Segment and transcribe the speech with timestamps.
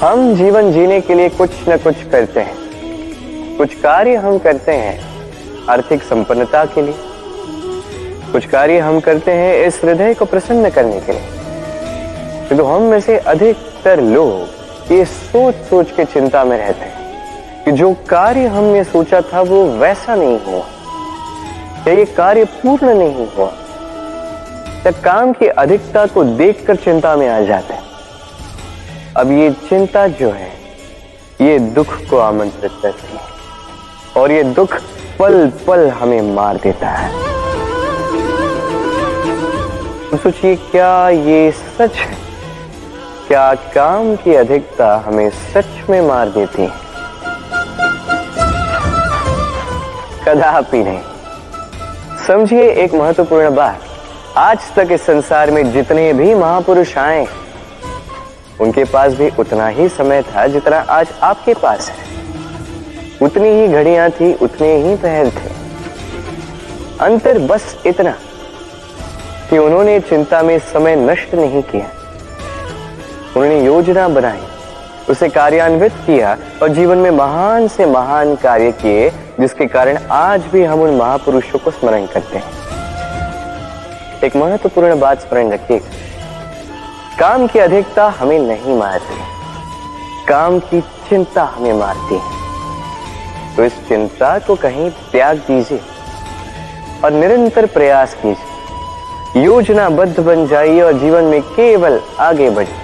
[0.00, 2.54] हम जीवन जीने के लिए कुछ न कुछ करते हैं।
[3.56, 5.00] कुछ कार्य हम करते हैं
[5.68, 6.94] आर्थिक संपन्नता के लिए।
[8.32, 11.22] कुछ कार्य हम करते हैं इस हृदय को प्रसन्न करने के लिए।
[12.48, 14.42] किंतु हम में से अधिकतर लोग
[14.92, 16.98] ये सोच सोच के चिंता में रहते हैं
[17.64, 20.64] कि जो कार्य हमने सोचा था वो वैसा नहीं हुआ।
[21.88, 23.52] या ये कार्य पूर्ण नहीं हुआ।
[24.86, 27.77] या काम की अधिकता को देखकर चिंता में आ जाते हैं।
[29.18, 30.52] अब ये चिंता जो है,
[31.40, 33.20] ये दुख को आमंत्रित करती है।
[34.16, 34.74] और ये दुख
[35.18, 37.12] पल पल हमें मार देता है।
[40.10, 42.16] तो सोचिए, क्या ये सच है?
[43.28, 46.72] क्या काम की अधिकता हमें सच में मार देती है?
[50.28, 51.00] कदापि नहीं।
[52.26, 53.80] समझिए एक महत्वपूर्ण बात।
[54.36, 57.26] आज तक इस संसार में जितने भी महापुरुष आए
[58.60, 62.06] उनके पास भी उतना ही समय था जितना आज आपके पास है।
[63.22, 65.50] उतनी ही घड़ियाँ थी, उतने ही पहल थे।
[67.00, 68.14] अंतर बस इतना
[69.50, 71.90] कि उन्होंने चिंता में समय नष्ट नहीं किया।
[73.36, 74.40] उन्होंने योजना बनाई,
[75.10, 80.64] उसे कार्यान्वित किया और जीवन में महान से महान कार्य किए, जिसके कारण आज भी
[80.64, 82.56] हम उन महापुरुषों को स्मरण करते हैं।
[84.24, 86.07] एक महत्वपूर्ण बात स्मरण रखिएगा।
[87.20, 89.18] काम की अधिकता हमें नहीं मारती।
[90.28, 92.38] काम की चिंता हमें मारती है।
[93.56, 95.80] तो इस चिंता को कहीं त्याग दीजिए
[97.04, 102.74] और निरंतर प्रयास कीजिए। योजनाबद्ध बन जाइए और जीवन में केवल आगे बढ़िए।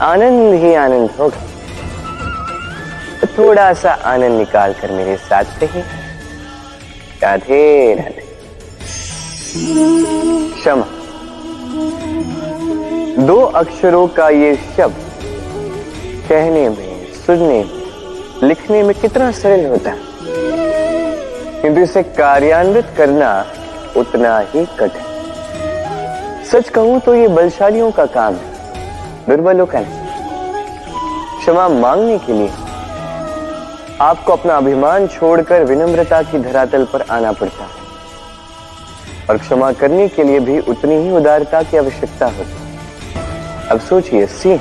[0.00, 1.38] आनंद ही आनंद होगा।
[3.20, 5.82] तो थोड़ा सा आनंद निकाल कर मेरे साथ रहिए।
[7.22, 8.38] राधे राधे।
[10.60, 10.86] क्षमा।
[13.20, 15.24] दो अक्षरों का ये शब्द
[16.28, 17.80] कहने में, सुनने में,
[18.42, 19.98] लिखने में कितना सरल होता है।
[21.62, 23.32] किंतु इसे कार्यान्वित करना
[23.96, 25.08] उतना ही कठिन
[26.50, 29.98] सच कहूँ तो ये बलशालियों का काम है, दुर्बलों का नहीं
[31.40, 32.50] क्षमा मांगने के लिए
[34.00, 37.78] आपको अपना अभिमान छोड़कर विनम्रता की धरातल पर आना पड़ता है।
[39.28, 42.59] और क्षमा करने के लिए भी उतनी ही उदारता की आवश्यकता होती है।
[43.70, 44.60] अब सोचिए सिंह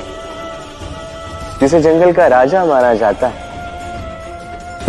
[1.60, 3.48] जिसे जंगल का राजा माना जाता है,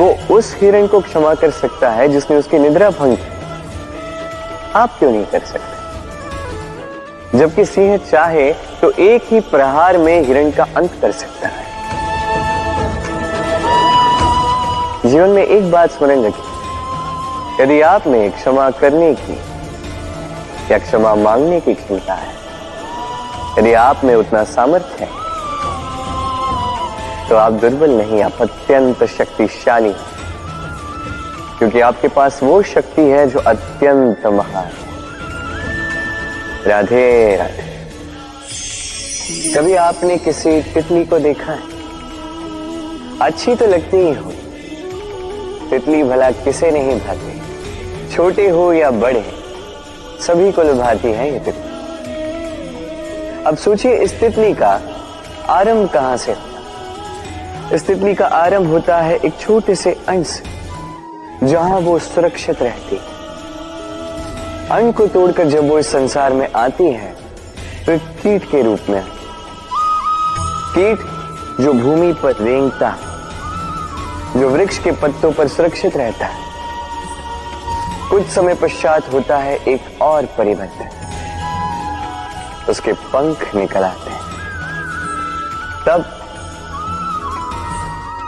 [0.00, 3.32] वो उस हिरण को क्षमा कर सकता है जिसने उसकी निद्रा भंग की।
[4.74, 7.38] आप क्यों नहीं कर सकते?
[7.38, 11.64] जबकि सिंह चाहे तो एक ही प्रहार में हिरण का अंत कर सकता है।
[15.06, 19.38] जीवन में एक बात स्मरण रखिए। यदि आप में क्षमा करने की
[20.70, 22.40] या क्षमा मांगने की क्षमता है
[23.58, 25.18] यदि आप में उतना सामर्थ्य है
[27.28, 30.08] तो आप दुर्बल नहीं, आप अत्यंत शक्तिशाली हैं।
[31.58, 34.88] क्योंकि आपके पास वो शक्ति है जो अत्यंत महान है।
[36.66, 37.68] राधे राधे।
[39.54, 41.62] कभी आपने किसी तितली को देखा है?
[43.22, 44.32] अच्छी तो लगती ही हो।
[45.70, 47.40] तितली भला किसे नहीं भाती?
[48.14, 49.24] छोटे हो या बड़े,
[50.20, 51.69] सभी को लुभाती है ये तितली।
[53.46, 54.70] अब सोचिए तितली का
[55.48, 56.34] आरंभ कहाँ से
[57.78, 60.40] तितली का आरंभ होता है एक छोटे से अंश
[61.42, 63.02] जहाँ वो सुरक्षित रहती है।
[64.70, 67.12] अंग को तोड़कर जब वो इस संसार में आती है
[67.86, 69.02] तो कीट के रूप में
[70.74, 70.98] कीट
[71.60, 72.96] जो भूमि पर रेंगता
[74.36, 76.48] जो वृक्ष के पत्तों पर सुरक्षित रहता है।
[78.10, 80.99] कुछ समय पश्चात होता है एक और परिवर्तन।
[82.70, 84.20] उसके पंख निकल आते हैं।
[85.86, 86.04] तब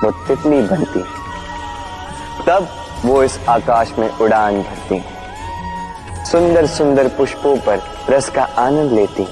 [0.04, 1.22] वो तितली बनती है।
[2.47, 2.69] तब
[3.04, 9.26] वो इस आकाश में उड़ान भरती है। सुंदर सुंदर पुष्पों पर रस का आनंद लेती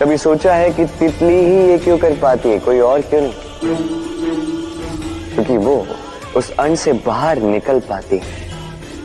[0.00, 2.58] कभी सोचा है कि तितली ही ये क्यों कर पाती है?
[2.58, 3.34] कोई और क्यों नहीं?
[5.34, 5.86] क्योंकि वो
[6.36, 8.50] उस अण से बाहर निकल पाती है।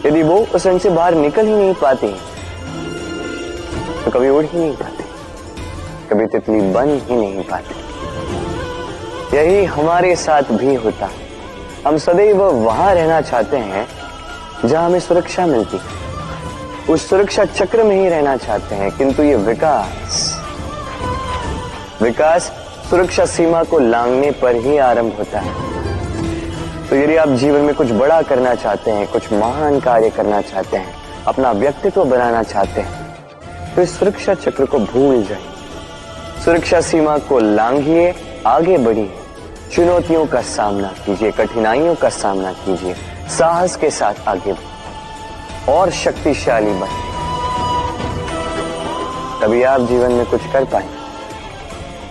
[0.06, 2.08] यदि वो उस अण से बाहर निकल ही नहीं पाती
[4.06, 5.04] तो कभी उड़ ही नहीं पाती।
[6.10, 7.76] कभी तितली बन ही नहीं पाती।
[9.38, 11.28] यही हमारे साथ भी होता है।
[11.88, 13.88] हम सदैव वहाँ रहना चाहते हैं,
[14.66, 15.98] जहाँ हमें सुरक्षा मिलती है।
[16.90, 20.36] उस सुरक्षा चक्र में ही रहना चाहते हैं, किंतु ये विकास
[22.02, 22.52] विकास
[22.90, 27.92] सुरक्षा सीमा को लांगने पर ही आरंभ होता है। तो यदि आप जीवन में कुछ
[27.92, 30.96] बड़ा करना चाहते हैं, कुछ महान कार्य करना चाहते हैं,
[31.28, 32.99] अपना व्यक्तित्व बनाना चाहते हैं
[33.82, 35.42] इस सुरक्षा चक्र को भूल जाए।
[36.46, 38.16] सुरक्षा सीमा को लांघिए,
[38.48, 39.14] आगे बढ़िए।
[39.74, 42.96] चुनौतियों का सामना कीजिए, कठिनाइयों का सामना कीजिए।
[43.38, 44.56] साहस के साथ आगे
[45.72, 47.08] और शक्तिशाली बनिए
[49.42, 51.00] तभी आप जीवन में कुछ कर पाएँगे।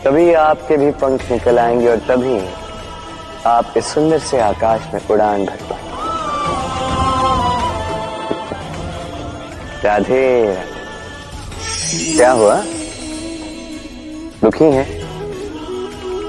[0.05, 2.41] तभी आपके भी पंख निकल आएँगे और तभी
[3.47, 5.89] आप इस सुंदर से आकाश में उड़ान भर पाएँगे।
[9.89, 10.78] राधे।
[11.91, 12.65] क्या हुआ?
[14.43, 14.87] दुखी हैं?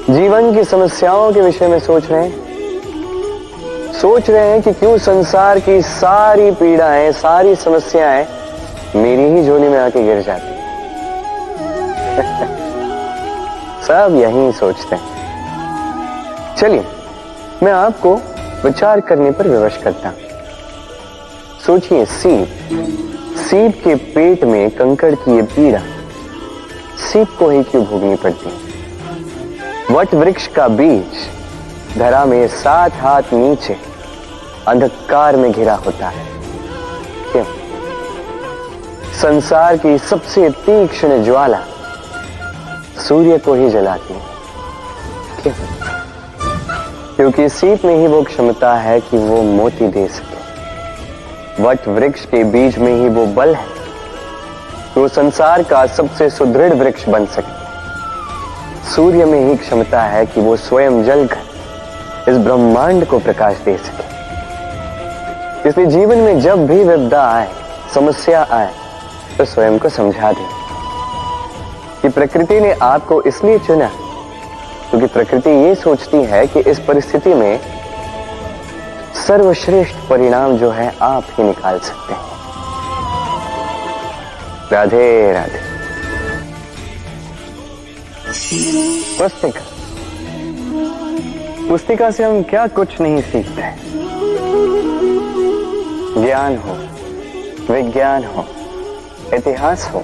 [0.09, 3.94] जीवन की समस्याओं के विषय में सोच रहे हैं?
[3.94, 8.27] सोच रहे हैं कि क्यों संसार की सारी पीड़ाएँ, सारी समस्याएँ
[8.95, 10.47] मेरी ही झोली में आके गिर जाती
[13.85, 16.85] सब यही सोचते हैं। चलिए,
[17.63, 18.21] मैं आपको
[18.65, 20.13] विचार करने पर विवश करता
[21.65, 22.47] सोचिए सीप
[23.39, 25.80] सीप के पेट में कंकड़ की ये पीड़ा।
[26.97, 28.50] सीप को ही क्यों भोगनी पड़ती?
[29.94, 31.06] वट वृक्ष का बीज
[31.97, 33.77] धरा में सात हाथ नीचे,
[34.68, 36.25] अंधकार में घिरा होता है।
[37.31, 37.45] क्यों?
[39.21, 41.62] संसार की सबसे तीक्ष्ण ज्वाला
[43.07, 44.21] सूर्य को ही जलाती है।
[45.42, 45.53] क्यों?
[47.15, 50.29] क्योंकि सीप में ही वो क्षमता है कि वो मोती दे सके।
[51.59, 53.67] वट वृक्ष के बीज में ही वो बल है
[54.95, 57.57] जो संसार का सबसे सुदृढ़ वृक्ष बन सके।
[58.91, 64.07] सूर्य में ही क्षमता है कि वो स्वयं जलकर इस ब्रह्मांड को प्रकाश दे सके।
[65.69, 67.50] इसलिए जीवन में जब भी विपदा आए,
[67.94, 68.71] समस्या आए
[69.38, 70.45] तो स्वयं को समझा दे
[72.01, 73.89] कि प्रकृति ने आपको इसलिए चुना,
[74.89, 77.59] क्योंकि प्रकृति ये सोचती है कि इस परिस्थिति में
[79.15, 82.29] सर्वश्रेष्ठ परिणाम जो है, आप ही निकाल सकते हैं।
[84.71, 85.69] राधे राधे।
[89.17, 89.61] पुस्तिका।
[91.69, 93.63] पुस्तिका से हम क्या कुछ नहीं सीखते
[96.21, 96.73] ज्ञान हो,
[97.73, 98.45] विज्ञान हो,
[99.33, 100.03] इतिहास हो,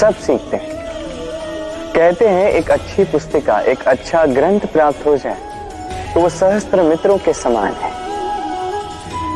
[0.00, 6.20] सब सीखते हैं। कहते हैं, एक अच्छी पुस्तिका, एक अच्छा ग्रंथ प्राप्त हो जाए तो
[6.20, 8.09] वो सहस्त्र मित्रों के समान है।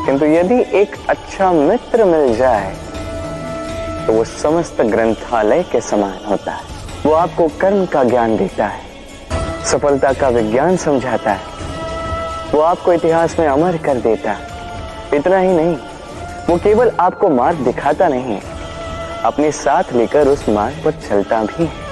[0.06, 2.72] किंतु यदि एक अच्छा मित्र मिल जाए
[4.06, 6.62] तो वो समस्त ग्रंथालय के समान होता है।
[7.04, 8.80] वो आपको कर्म का ज्ञान देता है,
[9.64, 11.52] सफलता का विज्ञान समझाता है।
[12.52, 14.52] वो आपको इतिहास में अमर कर देता है।
[15.14, 15.76] इतना ही नहीं,
[16.48, 18.40] वो केवल आपको मार्ग दिखाता नहीं,
[19.24, 21.82] अपने साथ लेकर उस मार्ग पर चलता भी है।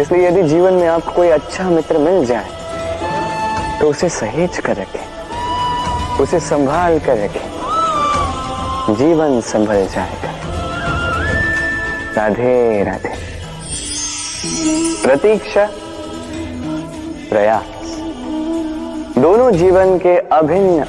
[0.00, 5.11] इसलिए यदि जीवन में आपको कोई अच्छा मित्र मिल जाए तो उसे सहेज कर रखें।
[6.22, 10.30] उसे संभाल कर रखें। जीवन संभल जाएगा
[12.16, 13.12] राधे राधे।
[15.02, 15.64] प्रतीक्षा,
[17.30, 17.64] प्रयास।
[19.18, 20.84] दोनों जीवन के अभिन्न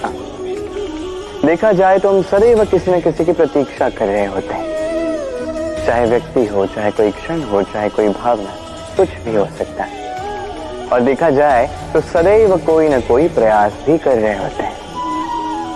[1.45, 6.05] देखा जाए तो हम सदैव किसी न किसी की प्रतीक्षा कर रहे होते हैं। चाहे
[6.05, 8.53] व्यक्ति हो, चाहे कोई क्षण हो, चाहे कोई भावना,
[8.97, 13.97] कुछ भी हो सकता है। और देखा जाए तो सदैव कोई ना कोई प्रयास भी
[13.97, 14.72] कर रहे होते हैं।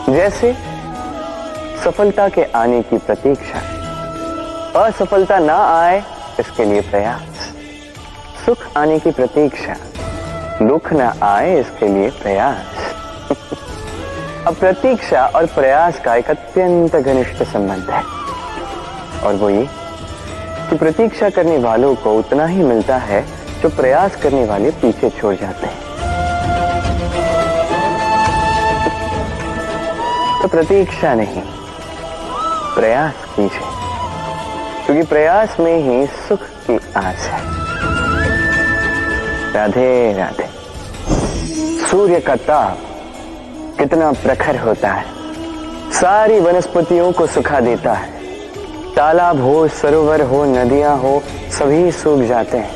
[0.09, 0.53] जैसे
[1.83, 3.59] सफलता के आने की प्रतीक्षा।
[4.81, 6.03] असफलता ना आए,
[6.39, 7.53] इसके लिए प्रयास।
[8.45, 9.75] सुख आने की प्रतीक्षा।
[10.65, 12.95] दुख ना आए, इसके लिए प्रयास।
[14.47, 18.03] अब प्रतीक्षा और प्रयास का एक अत्यंत घनिष्ठ संबंध है।
[19.23, 19.69] और वो ये
[20.69, 23.25] कि प्रतीक्षा करने वालों को उतना ही मिलता है
[23.61, 25.86] जो प्रयास करने वाले पीछे छोड़ जाते हैं।
[30.41, 31.41] तो प्रतीक्षा नहीं।
[32.75, 33.59] प्रयास कीजिए,
[34.85, 37.39] क्योंकि प्रयास में ही सुख की आस है।
[39.53, 40.47] राधे राधे।
[41.87, 42.77] सूर्य का ताप
[43.79, 45.05] कितना प्रखर होता है।
[45.91, 48.09] सारी वनस्पतियों को सुखा देता है।
[48.95, 51.23] तालाब हो, सरोवर हो, नदियाँ हो,
[51.59, 52.71] सभी सूख जाते हैं।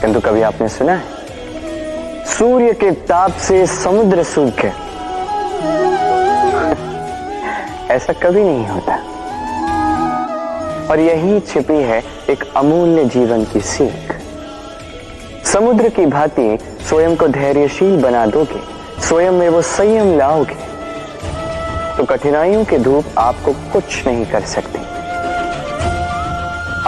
[0.00, 1.02] किंतु कभी आपने सुना है?
[2.26, 4.85] सूर्य के ताप से समुद्र सूख गया।
[7.90, 8.94] ऐसा कभी नहीं होता।
[10.90, 14.16] और यही छिपी है एक अमूल्य जीवन की सीख।
[15.46, 18.60] समुद्र की भांति स्वयं को धैर्यशील बना दोगे,
[19.02, 20.56] स्वयं में वो संयम लाओगे।
[21.96, 24.78] तो कठिनाइयों के धूप आपको कुछ नहीं कर सकते।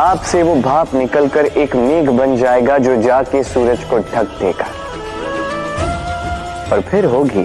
[0.00, 4.66] आपसे वो भाप निकलकर एक मेघ बन जाएगा जो जाके सूरज को ढक देगा।
[6.72, 7.44] और फिर होगी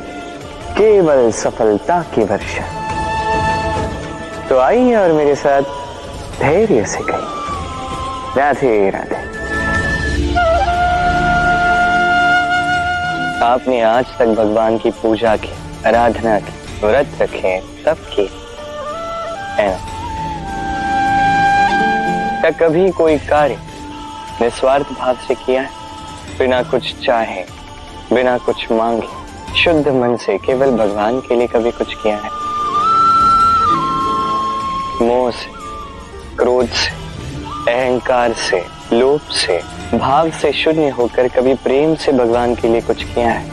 [0.77, 2.83] केवल सफलता की वर्षा।
[4.53, 5.62] तो आइए और मेरे साथ
[6.39, 9.15] धैर्य से गई राधे राधे।
[13.45, 15.50] आपने आज तक भगवान की पूजा की,
[15.86, 18.29] आराधना की, व्रत रखे तब की
[19.62, 19.79] है?
[22.41, 23.57] क्या कभी कोई कार्य
[24.41, 25.69] निस्वार्थ भाव से किया है?
[26.39, 27.43] बिना कुछ चाहे,
[28.13, 29.07] बिना कुछ मांगे,
[29.63, 32.42] शुद्ध मन से केवल भगवान के लिए कभी कुछ किया है?
[35.03, 35.51] मोह से
[36.38, 36.91] क्रोध से,
[37.72, 39.62] अहंकार से, लोभ से,
[39.93, 43.45] भाव से शून्य होकर कभी प्रेम से भगवान के लिए कुछ किया है?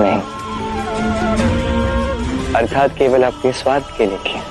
[0.00, 0.20] नहीं।
[2.54, 4.42] अर्थात केवल अपने स्वार्थ के लिए किया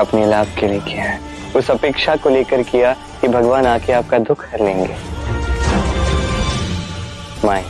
[0.00, 1.20] अपने लाभ के लिए किया है।
[1.56, 4.96] उस अपेक्षा को लेकर किया कि भगवान आके आपका दुख हर लेंगे।
[7.44, 7.64] माए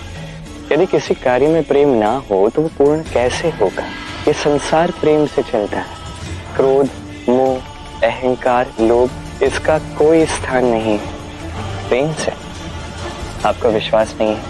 [0.73, 3.85] यदि किसी कार्य में प्रेम ना हो तो वो पूर्ण कैसे होगा?
[4.29, 5.87] ये संसार प्रेम से चलता है।
[6.57, 6.89] क्रोध,
[7.29, 7.59] मोह,
[8.07, 9.11] अहंकार, लोभ,
[9.43, 11.07] इसका कोई स्थान नहीं है।
[11.89, 12.33] प्रेम से
[13.47, 14.43] आपका विश्वास नहीं है।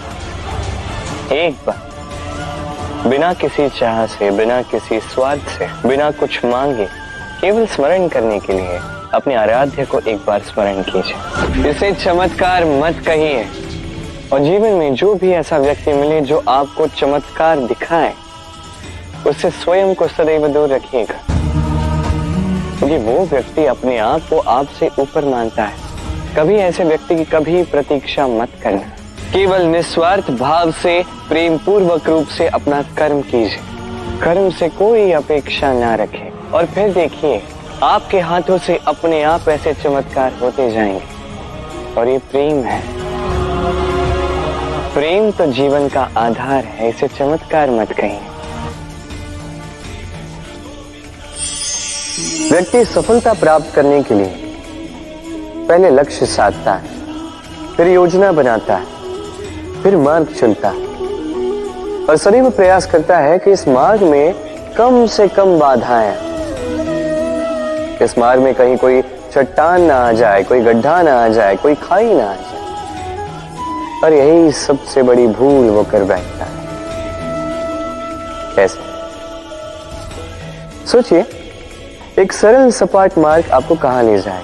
[1.37, 1.89] एक बार,
[3.09, 6.85] बिना किसी चाह से, बिना किसी स्वार्थ से, बिना कुछ मांगे,
[7.41, 8.79] केवल स्मरण करने के लिए
[9.13, 13.47] अपने आराध्य को एक बार स्मरण कीजिए। इसे चमत्कार मत कहिए।
[14.33, 18.13] और जीवन में जो भी ऐसा व्यक्ति मिले जो आपको चमत्कार दिखाए
[19.27, 21.15] उससे स्वयं को सदैव दूर रखिएगा।
[22.77, 25.73] क्योंकि वो व्यक्ति अपने आप को आपसे ऊपर मानता है।
[26.37, 28.81] कभी ऐसे व्यक्ति की कभी प्रतीक्षा मत करना।
[29.33, 33.59] केवल निस्वार्थ भाव से प्रेम पूर्वक रूप से अपना कर्म कीजिए।
[34.23, 37.43] कर्म से कोई अपेक्षा ना रखे। और फिर देखिए,
[37.83, 41.01] आपके हाथों से अपने आप ऐसे चमत्कार होते जाएँगे।
[41.97, 42.83] और ये प्रेम है।
[44.93, 48.19] प्रेम तो जीवन का आधार है, इसे चमत्कार मत कहिए।
[52.51, 54.33] व्यक्ति सफलता प्राप्त करने के लिए
[55.69, 56.89] पहले लक्ष्य साधता है,
[57.77, 58.85] फिर योजना बनाता है,
[59.83, 64.35] फिर मार्ग चुनता है। और सदैव प्रयास करता है कि इस मार्ग में
[64.77, 66.15] कम से कम बाधाएँ
[68.03, 71.75] इस मार्ग में कहीं कोई चट्टान ना आ जाए, कोई गड्ढा ना आ जाए, कोई
[71.75, 76.51] खाई ना आ जाए। और यही सबसे बड़ी भूल वो कर बैठता है।
[78.55, 78.79] कैसे?
[80.87, 81.25] सोचिए।
[82.19, 84.41] एक सरल सपाट मार्ग आपको कहाँ ले जाए?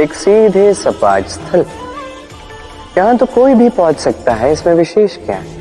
[0.00, 1.64] एक सीधे सपाट स्थल।
[2.98, 5.36] यहाँ तो कोई भी पहुँच सकता है, इसमें विशेष क्या?
[5.36, 5.60] है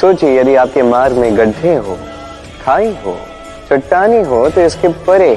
[0.00, 1.96] सोचिए, यदि आपके मार्ग में गड्ढे हो,
[2.64, 3.16] खाई हो,
[3.70, 5.30] चट्टानी हो तो इसके परे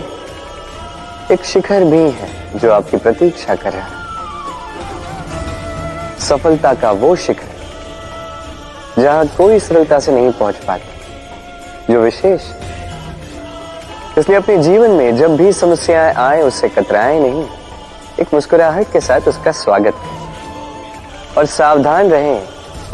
[1.31, 3.95] एक शिखर भी है जो आपकी प्रतीक्षा कर रहा है।
[6.19, 12.41] सफलता का वो शिखर, जहाँ कोई सरलता से नहीं पहुँच पाती, जो विशेष
[14.17, 17.43] इसलिए अपने जीवन में जब भी समस्याएँ आए, उससे कतराए नहीं।
[18.19, 22.41] एक मुस्कुराहट के साथ उसका स्वागत करें और सावधान रहें,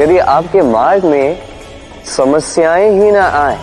[0.00, 1.38] यदि आपके मार्ग में
[2.06, 3.58] समस्याएँ ही ना आए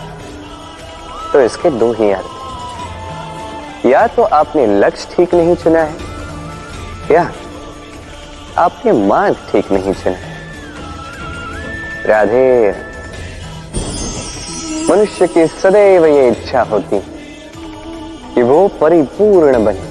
[1.32, 5.96] तो इसके दो ही अर्थ या तो आपने लक्ष्य ठीक नहीं चुना है,
[7.10, 7.30] या
[8.58, 10.30] आपने मार्ग ठीक नहीं चुना है।
[12.06, 12.70] राधे।
[14.88, 17.02] मनुष्य की सदैव ये इच्छा होती
[18.34, 19.90] कि वो परिपूर्ण बने।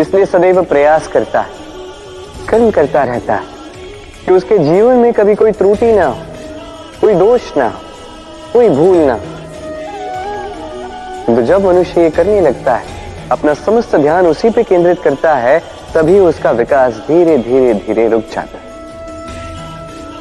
[0.00, 1.58] इसलिए सदैव प्रयास करता है
[2.48, 3.42] कर्म करता रहता है,
[4.26, 6.16] कि उसके जीवन में कभी कोई त्रुटि ना हो,
[7.00, 7.80] कोई दोष ना हो,
[8.52, 9.16] कोई भूल ना
[11.26, 12.86] तो जब मनुष्य ये करने लगता है,
[13.32, 15.58] अपना समस्त ध्यान उसी पे केंद्रित करता है,
[15.94, 18.58] तभी उसका विकास धीरे धीरे धीरे रुक जाता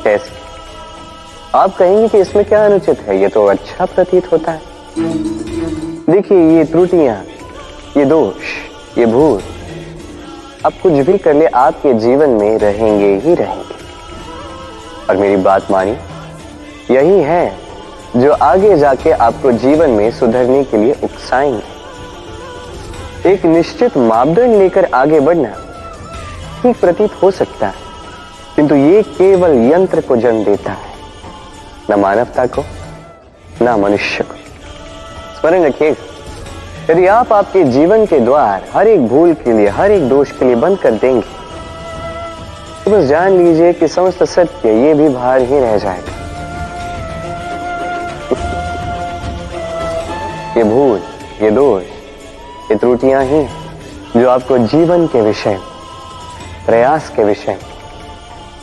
[0.04, 0.18] है।
[1.56, 3.18] आप कहेंगे कि इसमें क्या अनुचित है?
[3.22, 4.62] ये तो अच्छा प्रतीत होता है।
[6.20, 7.16] देखिए ये त्रुटियाँ,
[7.98, 8.48] ये दोष,
[8.98, 9.42] ये भूल,
[10.66, 13.76] अब कुछ भी कर ले आपके जीवन में रहेंगे ही रहेंगे।
[15.06, 15.92] और मेरी बात मानी
[16.92, 17.44] यही है
[18.16, 21.64] जो आगे जाके आपको जीवन में सुधरने के लिए उकसाएँगे।
[23.32, 25.54] एक निश्चित मापदंड लेकर आगे बढ़ना
[26.62, 27.74] ठीक प्रतीत हो सकता है,
[28.56, 30.92] किंतु ये केवल यंत्र को जन्म देता है,
[31.92, 32.64] न मानवता को,
[33.62, 34.36] न मनुष्य को।
[35.32, 35.96] स्मरण रखिए
[36.90, 40.46] यदि आप आपके जीवन के द्वार हर एक भूल के लिए, हर एक दोष के
[40.46, 41.22] लिए बंद कर देंगे
[42.84, 46.18] तो बस जान लीजिए कि समस्त सत्य ये भी बाहर ही रह जाएगा।
[50.58, 51.00] ये भूल,
[51.42, 51.84] ये दोष,
[52.72, 53.46] ये त्रुटियाँ ही
[54.16, 55.60] जो आपको जीवन के विषय,
[56.66, 57.58] प्रयास के विषय,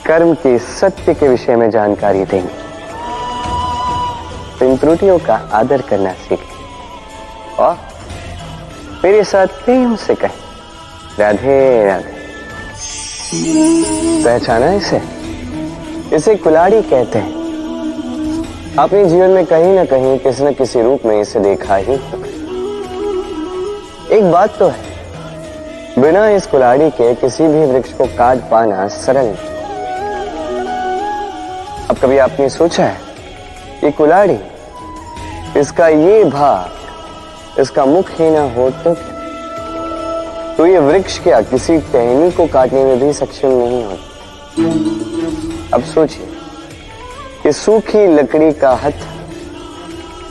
[0.07, 2.65] कर्म के सत्य के विषय में जानकारी देंगे।
[4.59, 6.55] तो इन त्रुटियों का आदर करना सीखें।
[7.59, 7.77] और
[9.05, 10.45] मेरे साथ प्रेम से कहे।
[11.19, 12.15] राधे राधे।
[14.25, 15.01] पहचाना इसे?
[16.17, 21.21] इसे कुलाड़ी कहते हैं। अपने जीवन में कहीं ना कहीं किसी न किसी रूप में
[21.21, 21.95] इसे देखा ही
[24.17, 24.81] एक बात तो है,
[25.99, 29.35] बिना इस कुलाड़ी के किसी भी वृक्ष को काट पाना सरल
[31.91, 33.01] अब कभी आपने सोचा है
[33.85, 34.39] ये कुलाड़ी,
[35.61, 36.86] इसका ये भाग
[37.61, 38.95] इसका मुख ही ना हो तो
[40.57, 45.75] तो ये वृक्ष क्या किसी टहनी को काटने में भी सक्षम नहीं होता?
[45.75, 46.27] अब सोचिए
[47.47, 48.93] ये सूखी लकड़ी का हथ,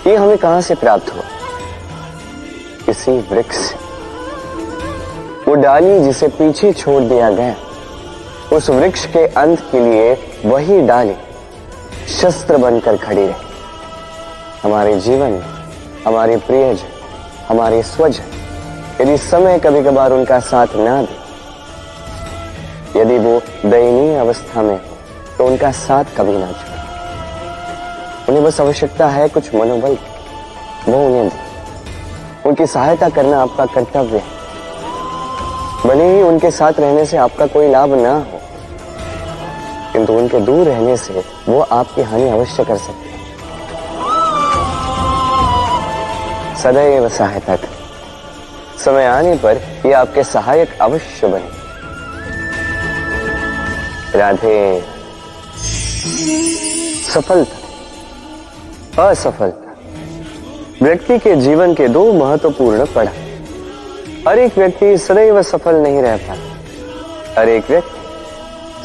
[0.07, 1.23] ये हमें कहाँ से प्राप्त हुआ?
[2.85, 3.75] किसी वृक्ष से।
[5.47, 7.55] वो डाली जिसे पीछे छोड़ दिया गया,
[8.53, 10.13] उस वृक्ष के अंत के लिए
[10.45, 11.15] वही डाली
[12.11, 13.33] शस्त्र बनकर खड़ी रही।
[14.63, 15.45] हमारे जीवन में,
[16.05, 16.93] हमारे प्रियजन
[17.47, 21.15] हमारे स्वजन यदि समय कभी कभार उनका साथ ना दे,
[22.99, 24.79] यदि वो दयनीय अवस्था में हो
[25.37, 26.83] तो उनका साथ कभी ना छोड़े।
[28.27, 29.97] उन्हें बस आवश्यकता है कुछ मनोबल
[30.87, 34.33] वो उन्हें दे। उनकी सहायता करना आपका कर्तव्य है।
[35.85, 38.39] भले ही उनके साथ रहने से आपका कोई लाभ ना हो,
[39.93, 43.14] किंतु उनके दूर रहने से वो आपकी हानि अवश्य कर सकते हैं।
[46.65, 47.57] सदैव सहायता
[48.85, 51.49] समय आने पर ये आपके सहायक अवश्य बने।
[54.17, 54.83] राधे।
[57.13, 59.75] सफलता। असफलता।
[60.81, 63.11] व्यक्ति के जीवन के दो महत्वपूर्ण पड़ा
[64.27, 67.99] हर एक व्यक्ति सदैव सफल नहीं रह पाता। हर एक व्यक्ति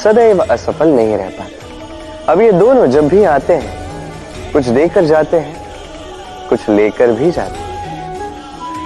[0.00, 3.78] सदैव असफल नहीं रह पाता। अब ये दोनों जब भी आते हैं,
[4.52, 5.66] कुछ देकर जाते हैं,
[6.48, 7.69] कुछ लेकर भी जाते हैं।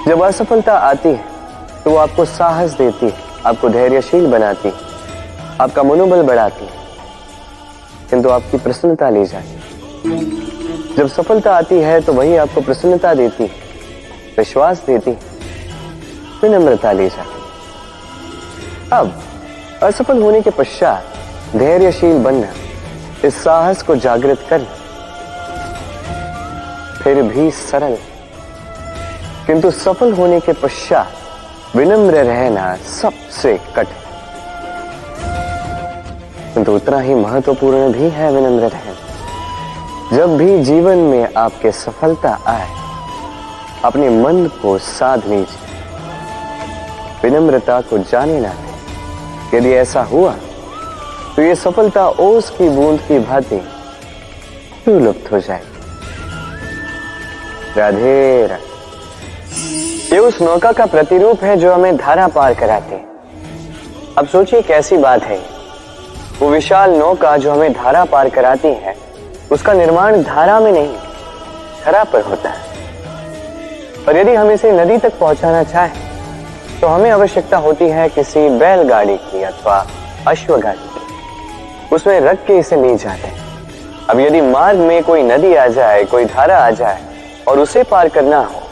[0.07, 1.25] जब असफलता आती है
[1.85, 3.13] तो वो आपको साहस देती है,
[3.47, 4.75] आपको धैर्यशील बनाती है,
[5.61, 6.83] आपका मनोबल बढ़ाती है।
[8.11, 9.53] किंतु आपकी प्रसन्नता ले जाती
[10.97, 13.51] जब सफलता आती है तो वही आपको प्रसन्नता देती है,
[14.39, 15.11] विश्वास देती
[16.43, 17.33] विनम्रता ले जाती
[18.93, 19.13] अब,
[19.83, 21.05] असफल होने के पश्चात,
[21.57, 22.53] धैर्यशील बनना,
[23.25, 24.67] इस साहस को जागृत कर
[27.03, 27.97] फिर भी सरल।
[29.47, 34.03] किंतु सफल होने के पश्चात विनम्र रहना सबसे कठिन।
[36.55, 42.69] किंतु उतना ही महत्वपूर्ण भी है विनम्र रहना। जब भी जीवन में आपके सफलता आए,
[43.85, 45.71] अपने मन को साध लीजिए।
[47.23, 50.35] विनम्रता को जाने ना दे। यदि ऐसा हुआ
[51.37, 53.61] तो ये सफलता ओस की बूंद की भांति
[54.89, 55.71] लुप्त हो जाएगी?
[57.81, 58.74] राधे राधे
[60.13, 63.01] ये उस नौका का प्रतिरूप है जो हमें धारा पार कराते
[64.19, 65.39] अब सोचिए कैसी बात है
[66.41, 68.95] वो विशाल नौका जो हमें धारा पार कराती है,
[69.53, 70.97] उसका निर्माण धारा में नहीं
[71.85, 72.73] खरा पर होता है।
[74.09, 76.03] और यदि हम इसे नदी तक पहुंचाना चाहें
[76.81, 79.77] तो हमें आवश्यकता होती है किसी बैलगाड़ी की अथवा
[80.29, 83.33] अश्वगाड़ी की। उसमें रख के इसे ले जाते
[84.11, 87.01] अब यदि मार्ग में कोई नदी आ जाए, कोई धारा आ जाए,
[87.49, 88.63] और उसे पार करना हो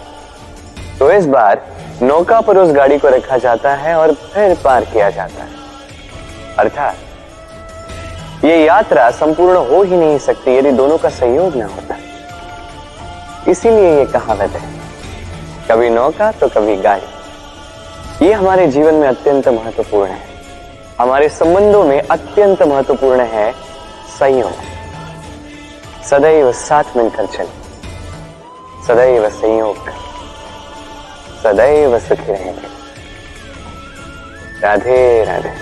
[1.03, 1.67] तो इस बार
[2.03, 5.51] नौका पर उस गाड़ी को रखा जाता है और फिर पार किया जाता है।
[6.59, 6.97] अर्थात,
[8.45, 11.97] ये यात्रा संपूर्ण हो ही नहीं सकती यदि दोनों का सहयोग ना होता।
[13.49, 14.81] इसीलिए ये कहावत है,
[15.71, 20.27] कभी नौका तो कभी गाड़ी। ये हमारे जीवन में अत्यंत महत्वपूर्ण है।
[21.01, 23.53] हमारे संबंधों में अत्यंत महत्वपूर्ण है
[24.21, 24.53] संयोग।
[26.05, 27.63] सदैव साथ मिलकर चले।
[28.87, 30.12] सदैव संयोग।
[31.43, 32.69] सदैव सुखी रहेंगे।
[34.63, 35.53] राधे राधे।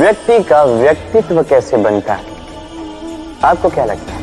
[0.00, 2.24] व्यक्ति का व्यक्तित्व कैसे बनता है?
[3.44, 4.22] आपको क्या लगता है?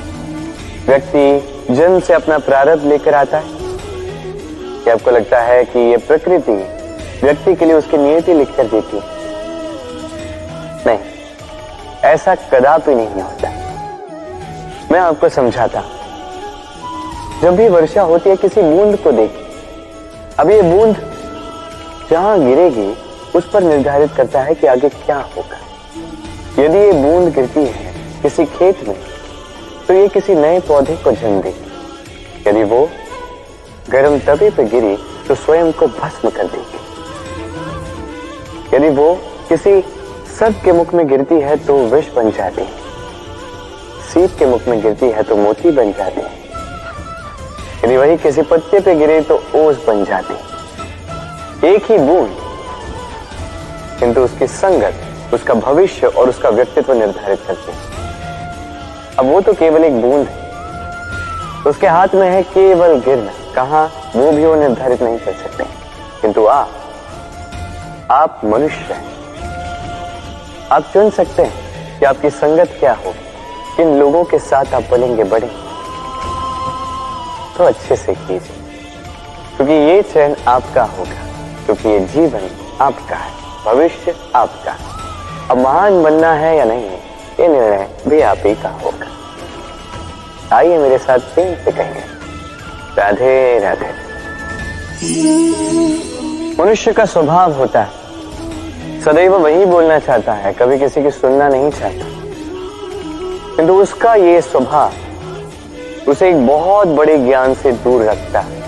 [0.85, 3.49] व्यक्ति जन्म से अपना प्रारब्ध लेकर आता है?
[4.83, 6.55] क्या आपको लगता है कि यह प्रकृति
[7.23, 9.03] व्यक्ति के लिए उसकी नियति लिखकर देती है?
[10.87, 10.99] नहीं,
[12.03, 13.49] ऐसा कदापि नहीं होता।
[14.91, 15.83] मैं आपको समझाता
[17.41, 19.40] जब भी वर्षा होती है, किसी बूंद को देखिए।
[20.39, 20.95] अब ये बूंद
[22.11, 22.93] जहाँ गिरेगी,
[23.35, 25.57] उस पर निर्धारित करता है कि आगे क्या होगा।
[26.59, 28.97] यदि ये बूंद गिरती है किसी खेत में
[29.87, 32.89] तो ये किसी नए पौधे को जन्म देगी। यदि वो
[33.89, 34.95] गर्म तवे पर गिरी
[35.27, 36.79] तो स्वयं को भस्म कर देगी।
[38.75, 39.13] यदि वो
[39.49, 39.81] किसी
[40.39, 42.79] सब के मुख में गिरती है तो विष बन जाती है।
[44.11, 46.31] सीप के मुख में गिरती है तो मोती बन जाती है।
[47.85, 50.33] यदि वही किसी पत्ते पे गिरे तो ओस बन जाती।
[51.67, 52.37] एक ही बूंद,
[53.99, 54.93] किंतु उसकी संगत,
[55.33, 57.77] उसका भविष्य और उसका व्यक्तित्व निर्धारित करती है।
[59.19, 60.41] अब वो तो केवल एक बूंद है।
[61.67, 63.89] उसके हाथ में है केवल गिरना। कहा?
[64.15, 65.63] वो भी वो निर्धारित नहीं कर सकते।
[66.21, 66.69] किंतु आप
[68.11, 69.11] आप मनुष्य हैं।
[70.71, 73.13] आप चुन सकते हैं कि आपकी संगत क्या हो
[73.77, 75.70] किन लोगों के साथ आप बनेंगे बड़े
[77.61, 78.57] तो अच्छे से कीजिए।
[79.55, 81.25] क्योंकि ये चयन आपका होगा,
[81.65, 82.49] क्योंकि ये जीवन
[82.81, 83.31] आपका है,
[83.65, 84.75] भविष्य आपका
[85.51, 86.89] अब महान बनना है या नहीं,
[87.39, 89.07] ये निर्णय भी आप ही का होगा।
[90.55, 92.01] आइए मेरे साथ प्रेम से कहेंगे,
[92.97, 93.91] राधे राधे।
[96.63, 101.71] मनुष्य का स्वभाव होता है। सदैव वही बोलना चाहता है, कभी किसी की सुनना नहीं
[101.71, 102.05] चाहता।
[103.55, 104.91] किंतु उसका ये स्वभाव
[106.07, 108.59] उसे एक बहुत बड़े ज्ञान से दूर रखता है।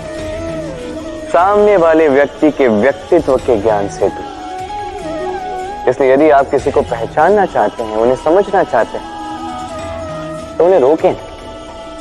[1.28, 7.46] सामने वाले व्यक्ति के व्यक्तित्व के ज्ञान से दूर। इसलिए यदि आप किसी को पहचानना
[7.46, 11.14] चाहते हैं, उन्हें समझना चाहते हैं तो उन्हें रोकें।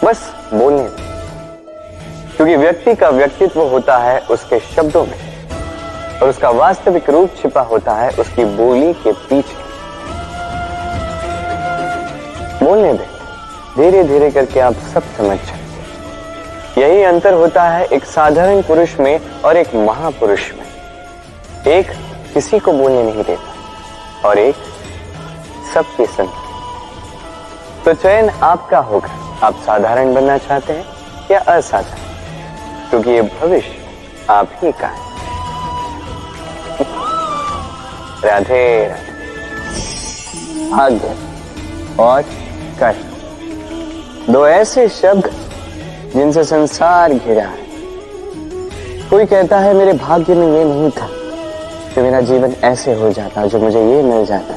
[0.04, 0.22] बस
[0.54, 0.84] बोलने
[2.36, 5.20] क्योंकि व्यक्ति का व्यक्तित्व होता है उसके शब्दों में,
[6.22, 9.62] और उसका वास्तविक रूप छिपा होता है उसकी बोली के पीछे।
[12.66, 13.13] बोलने दें।
[13.78, 19.42] धीरे धीरे करके आप सब समझ जाएँगे। यही अंतर होता है एक साधारण पुरुष में
[19.42, 20.66] और एक महापुरुष में।
[21.68, 21.92] एक
[22.34, 24.56] किसी को बोलने नहीं देता और एक
[25.74, 26.30] सबकी सुन
[27.86, 29.10] तो चयन आपका होगा।
[29.44, 30.86] आप साधारण बनना चाहते हैं
[31.32, 32.90] या असाधारण?
[32.90, 33.76] क्योंकि ये भविष्य
[34.30, 35.04] आप ही का है।
[38.26, 41.16] राधे राधे भाग्य
[42.00, 42.22] और
[42.80, 43.13] कर
[44.30, 45.30] दो ऐसे शब्द
[46.16, 47.58] जिनसे संसार घिरा है।
[49.10, 51.08] कोई कहता है, मेरे भाग्य में ये नहीं था
[51.96, 54.54] कि मेरा जीवन ऐसे हो जाता जो मुझे ये मिल जाता।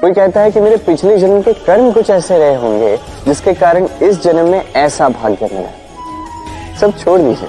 [0.00, 3.88] कोई कहता है कि मेरे पिछले जन्म के कर्म कुछ ऐसे रहे होंगे जिसके कारण
[4.02, 7.48] इस जन्म में ऐसा भाग्य मिला। सब छोड़ दीजिए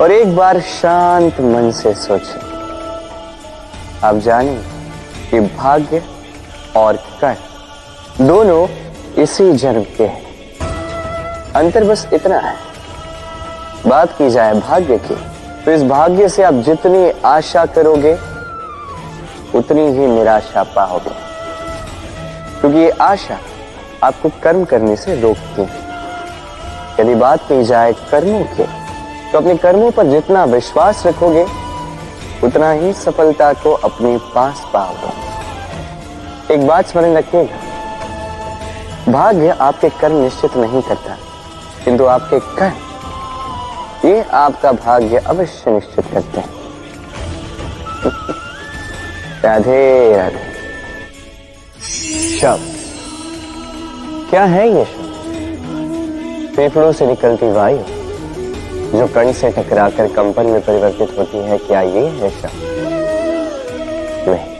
[0.00, 2.40] और एक बार शांत मन से सोचें
[4.04, 4.60] आप जाने
[5.30, 6.02] कि भाग्य
[6.76, 7.36] और कर
[8.20, 8.66] दोनों
[9.18, 10.06] इसी जन्म के
[11.58, 12.54] अंतर बस इतना है।
[13.86, 15.14] बात की जाए भाग्य की
[15.64, 18.12] तो इस भाग्य से आप जितनी आशा करोगे,
[19.54, 21.10] उतनी ही निराशा पाओगे।
[22.60, 23.38] क्योंकि ये आशा
[24.04, 25.88] आपको कर्म करने से रोकती है।
[27.00, 28.64] यदि बात की जाए कर्मों के
[29.32, 31.46] तो अपने कर्मों पर जितना विश्वास रखोगे,
[32.44, 37.68] उतना ही सफलता को अपने पास पाओगे। एक बात स्मरण रखिएगा
[39.12, 41.16] भाग्य आपके कर्म निश्चित नहीं करता।
[41.84, 46.60] किंतु आपके कर्म, ये आपका भाग्य अवश्य निश्चित करते हैं।
[49.44, 50.50] राधे राधे।
[52.40, 52.76] शब्द
[54.30, 57.78] क्या है ये शब्द फेफड़ों से निकलती वायु,
[58.98, 62.66] जो कण से टकराकर कंपन में परिवर्तित होती है, क्या ये है शब्द
[64.28, 64.50] नहीं।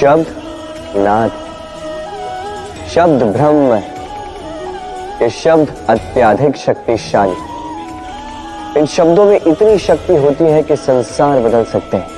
[0.00, 0.26] शब्द,
[0.96, 1.47] नाद।
[2.94, 3.98] शब्द ब्रह्म है
[5.22, 7.36] ये शब्द अत्याधिक शक्तिशाली।
[8.78, 12.10] इन शब्दों में इतनी शक्ति होती है कि संसार बदल सकते हैं।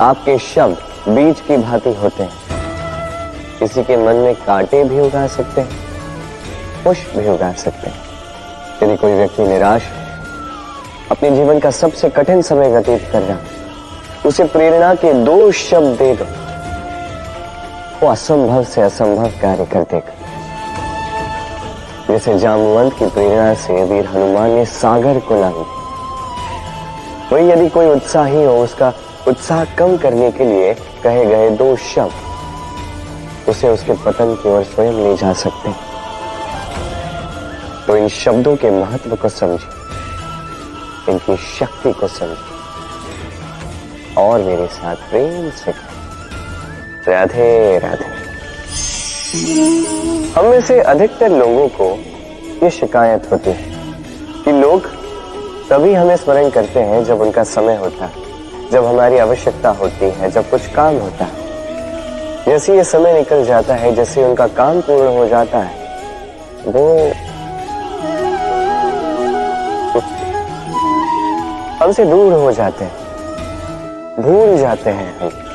[0.00, 0.76] आपके शब्द
[1.08, 2.32] बीज की भांति होते हैं।
[3.58, 5.70] किसी के मन में कांटे भी उगा सकते हैं,
[6.84, 8.02] पुष्प भी उगा सकते हैं।
[8.82, 9.82] यदि कोई व्यक्ति निराश
[11.10, 13.38] अपने जीवन का सबसे कठिन समय व्यतीत कर रहा
[14.26, 16.24] उसे प्रेरणा के दो शब्द दे दो।
[18.02, 20.12] वो असंभव से असंभव कार्य कर देगा।
[22.08, 25.54] जैसे जामवंत की प्रेरणा से वीर हनुमान ने सागर को लांग
[27.32, 28.92] वही यदि कोई उत्साही हो, उसका
[29.28, 34.92] उत्साह कम करने के लिए कहे गए दो शब्द, उसे उसके पतन की ओर स्वयं
[34.94, 35.72] ले जा सकते
[37.86, 39.68] तो इन शब्दों के महत्व को समझे,
[41.08, 42.48] इनकी शक्ति को समझे,
[44.18, 45.72] और मेरे साथ प्रेम से
[47.10, 48.04] राधे राधे।
[50.30, 51.90] हम में से अधिकतर लोगों को
[52.62, 54.86] ये शिकायत होती है कि लोग
[55.70, 60.30] तभी हमें स्मरण करते हैं जब उनका समय होता है, जब हमारी आवश्यकता होती है,
[60.30, 61.48] जब कुछ काम होता है।
[62.46, 65.78] जैसे ये समय निकल जाता है, जैसे उनका काम पूर्ण हो जाता है,
[66.66, 67.12] वो
[71.80, 75.49] हमसे दूर हो जाते हैं, भूल जाते हैं हम।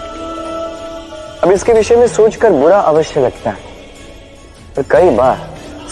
[1.45, 3.57] अब इसके विषय में सोचकर बुरा अवश्य लगता है।
[4.75, 5.39] तो कई बार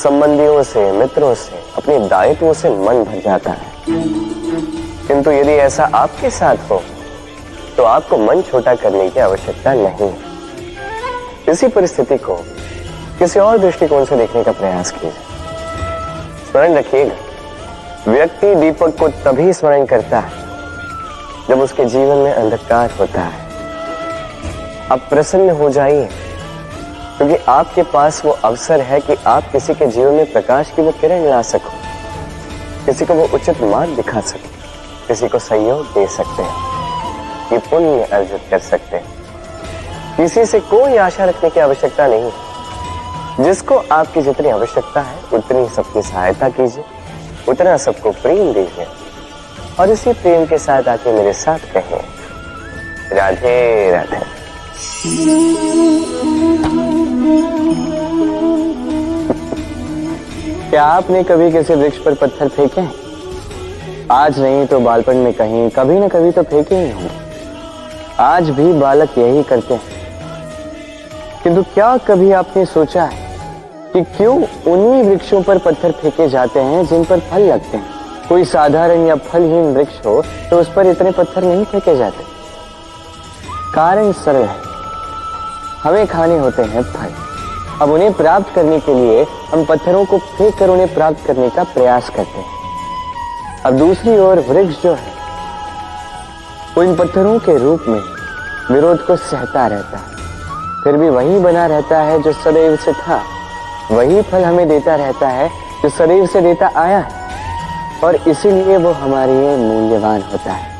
[0.03, 3.71] संबंधियों से, मित्रों से, अपने दायित्वों से मन भर जाता है।
[5.07, 6.81] किंतु यदि ऐसा आपके साथ हो
[7.77, 12.35] तो आपको मन छोटा करने की आवश्यकता नहीं है। इसी परिस्थिति को
[13.19, 15.11] किसी और दृष्टिकोण से देखने का प्रयास कीजिए।
[16.51, 20.31] स्मरण रखिएगा, व्यक्ति दीपक को तभी स्मरण करता है
[21.49, 23.42] जब उसके जीवन में अंधकार होता है।
[24.91, 26.09] अब प्रसन्न हो जाइए।
[27.17, 30.91] क्योंकि आपके पास वो अवसर है कि आप किसी के जीवन में प्रकाश की वो
[30.91, 31.69] किरण ला सको।
[32.85, 34.49] किसी को वो उचित मार्ग दिखा सको।
[35.07, 36.53] किसी को सहयोग दे सकते हैं।
[37.51, 39.13] ये पुण्य अर्जित कर सकते हैं।
[40.17, 42.31] किसी से कोई आशा रखने की आवश्यकता नहीं।
[43.43, 46.83] जिसको आपकी जितनी आवश्यकता है, उतनी सबकी सहायता कीजिए।
[47.47, 48.87] उतना सबको प्रेम दीजिए।
[49.79, 52.03] और इसी प्रेम के साथ आके मेरे साथ कहें
[53.11, 54.42] राधे राधे।
[60.69, 62.81] क्या आपने कभी किसी वृक्ष पर पत्थर फेंके
[64.11, 67.09] आज नहीं तो बालपन में कहीं, कभी ना कभी तो फेंके ही होंगे।
[68.19, 69.81] आज भी बालक यही करते हैं।
[71.43, 73.21] किंतु क्या कभी आपने सोचा है
[73.93, 74.35] कि क्यों
[74.73, 77.85] उन्हीं वृक्षों पर पत्थर फेंके जाते हैं जिन पर फल लगते हैं?
[78.29, 82.32] कोई साधारण या फलहीन वृक्ष हो तो उस पर इतने पत्थर नहीं फेंके जाते।
[83.73, 84.61] कारण सरल है।
[85.83, 87.13] हमें खाने होते हैं फल।
[87.81, 91.63] अब उन्हें प्राप्त करने के लिए हम पत्थरों को फेंक कर उन्हें प्राप्त करने का
[91.63, 92.45] प्रयास करते हैं।
[93.65, 95.11] अब दूसरी ओर वृक्ष जो है
[96.77, 97.99] वो इन पत्थरों के रूप में
[98.71, 100.13] विरोध को सहता रहता है।
[100.83, 103.21] फिर भी वही बना रहता है जो सदैव से था।
[103.91, 105.49] वही फल हमें देता रहता है
[105.83, 110.71] जो सदैव से देता आया है। और इसीलिए वो हमारे लिए मूल्यवान होता है।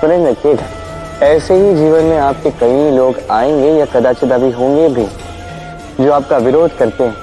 [0.00, 0.77] स्मरण रखिएगा
[1.22, 5.06] ऐसे ही जीवन में आपके कई लोग आएँगे या कदाचित अभी होंगे भी,
[6.04, 7.16] जो आपका विरोध करते हैं,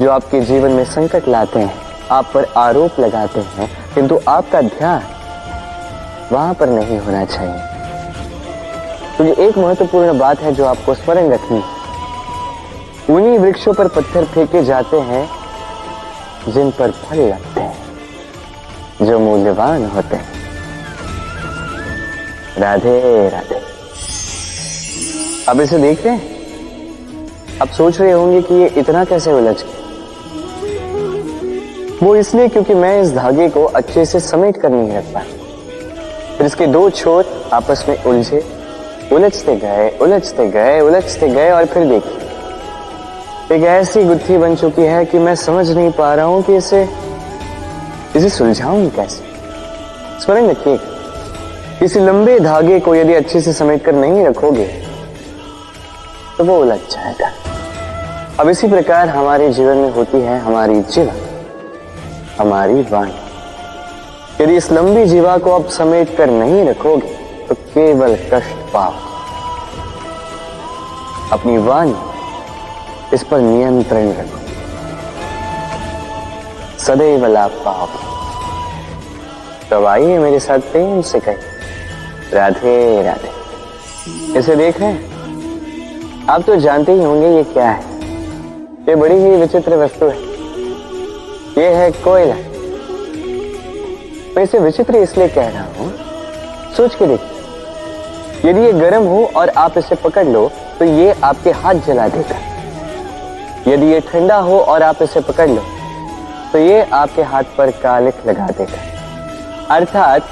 [0.00, 1.74] जो आपके जीवन में संकट लाते हैं,
[2.10, 5.02] आप पर आरोप लगाते हैं, किंतु आपका ध्यान
[6.32, 7.60] वहाँ पर नहीं होना चाहिए।
[9.18, 11.62] तो ये एक महत्वपूर्ण बात है जो आपको स्मरण रखनी
[13.10, 15.28] उन्हीं वृक्षों पर पत्थर फेंके जाते हैं,
[16.48, 17.76] जिन पर फल लगते हैं,
[19.02, 20.39] जो मूल्यवान होते हैं।
[22.58, 23.60] राधे राधे।
[25.48, 26.22] अब इसे देखते हैं।
[27.60, 29.78] अब सोच रहे होंगे कि ये इतना कैसे उलझ गया।
[32.02, 36.46] वो इसलिए क्योंकि मैं इस धागे को अच्छे से समेट कर नहीं रख पाया। फिर
[36.46, 38.44] इसके दो छोर आपस में उलझे,
[39.12, 45.04] उलझते गए उलझते गए उलझते गए और फिर देखिए एक ऐसी गुत्थी बन चुकी है
[45.04, 46.88] कि मैं समझ नहीं पा रहा हूँ कि इसे
[48.16, 49.22] इसे सुलझाऊं कैसे।
[50.20, 50.99] स्मरण रखिएगा
[51.82, 54.66] इस लंबे धागे को यदि अच्छे से समेट कर नहीं रखोगे
[56.38, 57.30] तो वो उलझ जाएगा।
[58.40, 61.12] अब इसी प्रकार हमारे जीवन में होती है हमारी जीवा,
[62.38, 63.14] हमारी वाणी।
[64.42, 67.08] यदि इस लंबी जीवा को आप समेट कर नहीं रखोगे
[67.48, 68.92] तो केवल कष्ट पाओ।
[71.32, 71.96] अपनी वाणी
[73.14, 74.38] इस पर नियंत्रण रखो।
[76.78, 78.08] सदैव लाभ पाओगे।
[79.70, 81.49] तो आइए मेरे साथ प्रेम से कहें।
[82.34, 87.82] राधे राधे। इसे देख। रहे हैं आप तो जानते ही होंगे ये क्या है।
[88.88, 90.18] ये बड़ी ही विचित्र वस्तु है।
[91.56, 92.34] ये है कोयला।
[94.36, 95.90] मैं इसे विचित्र इसलिए कह रहा हूँ,
[96.76, 101.50] सोच के देखिए। यदि ये गर्म हो और आप इसे पकड़ लो तो ये आपके
[101.52, 102.36] हाथ जला देगा।
[103.66, 105.62] यदि ये ठंडा हो और आप इसे पकड़ लो
[106.52, 108.78] तो ये आपके हाथ पर कालिक लगा देगा।
[109.74, 110.28] अर्थात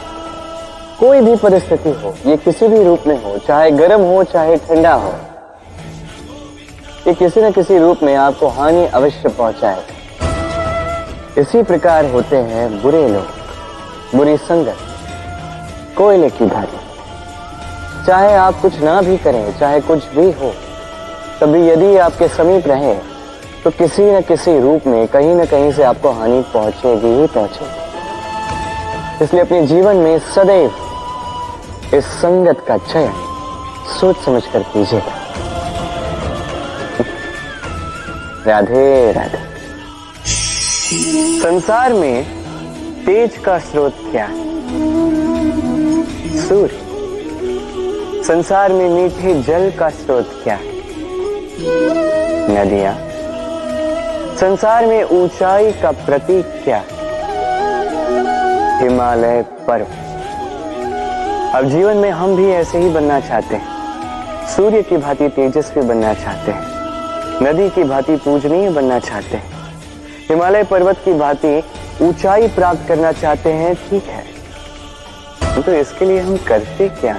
[1.01, 4.95] कोई भी परिस्थिति हो, ये किसी भी रूप में हो, चाहे गर्म हो, चाहे ठंडा
[4.95, 5.13] हो,
[7.07, 9.83] ये किसी न किसी रूप में आपको हानि अवश्य पहुँचाए
[11.39, 13.27] इसी प्रकार होते हैं बुरे लोग,
[14.15, 14.77] बुरी संगत,
[15.97, 16.77] कोयले की भांति
[18.07, 20.53] चाहे आप कुछ ना भी करें, चाहे कुछ भी हो,
[21.41, 22.95] तभी यदि आपके समीप रहे
[23.65, 29.25] तो किसी न किसी रूप में कहीं न कहीं से आपको हानि पहुंचेगी ही पहुंचेगी।
[29.25, 30.71] इसलिए अपने जीवन में सदैव
[31.95, 33.13] इस संगत का चयन
[34.01, 35.13] सोच समझ कर कीजिएगा।
[38.47, 39.39] राधे राधे।
[41.41, 42.25] संसार में
[43.07, 44.45] तेज का स्रोत क्या है?
[46.49, 46.79] सूर्य।
[48.23, 50.73] संसार में मीठे जल का स्रोत क्या है?
[52.51, 52.95] नदियाँ।
[54.37, 56.85] संसार में ऊंचाई का प्रतीक क्या
[58.79, 60.08] हिमालय पर्वत।
[61.55, 66.13] अब जीवन में हम भी ऐसे ही बनना चाहते हैं। सूर्य की भांति तेजस्वी बनना
[66.15, 69.73] चाहते हैं। नदी की भांति पूजनीय बनना चाहते हैं।
[70.29, 71.63] हिमालय पर्वत की भांति
[72.03, 77.17] ऊंचाई प्राप्त करना चाहते हैं, ठीक है। तो इसके लिए हम करते क्या?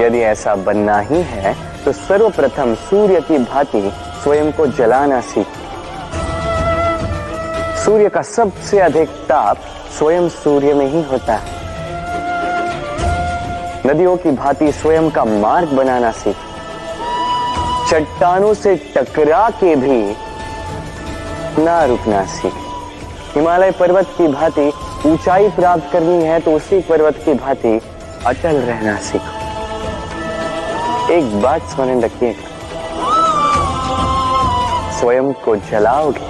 [0.00, 3.90] यदि ऐसा बनना ही है तो सर्वप्रथम सूर्य की भांति
[4.22, 5.46] स्वयं को जलाना सीख।
[7.84, 9.58] सूर्य का सबसे अधिक ताप
[9.98, 11.55] स्वयं सूर्य में ही होता है।
[13.86, 16.36] नदियों की भांति स्वयं का मार्ग बनाना सीख।
[17.90, 19.98] चट्टानों से टकरा के भी
[21.64, 22.54] ना रुकना सीख।
[23.34, 24.66] हिमालय पर्वत की भांति
[25.06, 27.80] ऊंचाई प्राप्त करनी है तो उसी पर्वत की भांति
[28.26, 29.32] अटल रहना सीखो।
[31.12, 32.44] एक बात स्मरण रखिएगा
[34.92, 36.26] स्वयं को जलाओगे,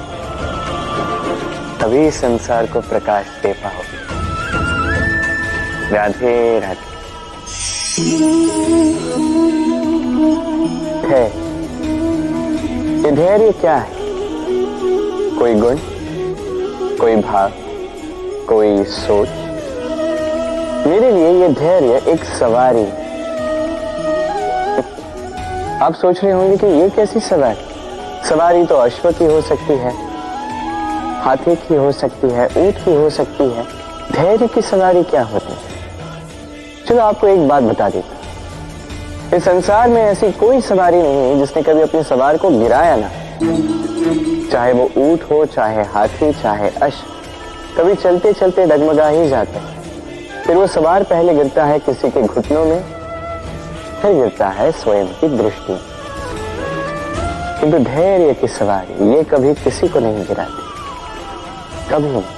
[1.80, 3.98] तभी संसार को प्रकाश दे पाओगे।
[5.90, 6.95] राधे राधे।
[7.98, 8.02] है।
[13.02, 13.90] ये धैर्य क्या है?
[15.38, 15.76] कोई गुण?
[17.00, 17.52] कोई भाव?
[18.48, 19.28] कोई सोच?
[20.86, 22.84] मेरे लिए ये धैर्य एक सवारी
[25.78, 28.28] आप सोच रहे होंगे कि ये कैसी सवारी?
[28.28, 29.92] सवारी तो अश्व की हो सकती है,
[31.22, 33.64] हाथी की हो सकती है, ऊँट की हो सकती है।
[34.12, 35.75] धैर्य की सवारी क्या होती है?
[36.88, 41.62] चलो आपको एक बात बता देता इस संसार में ऐसी कोई सवारी नहीं है जिसने
[41.62, 43.10] कभी अपने सवार को गिराया ना
[44.52, 47.02] चाहे वो ऊँट हो, चाहे हाथी, चाहे अश
[47.78, 49.60] कभी चलते चलते डगमगा ही जाते
[50.46, 52.80] फिर वो सवार पहले गिरता है किसी के घुटनों में,
[54.02, 55.78] फिर गिरता है स्वयं की दृष्टि
[57.60, 60.62] किंतु धैर्य की सवारी ये कभी किसी को नहीं गिराती।
[61.90, 62.35] कभी नहीं।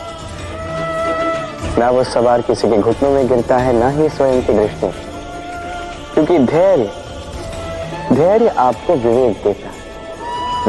[1.78, 4.86] ना वो सवार किसी के घुटनों में गिरता है, ना ही स्वयं की दृष्टि।
[6.14, 6.92] क्योंकि धैर्य
[8.12, 9.68] धैर्य आपको विवेक देता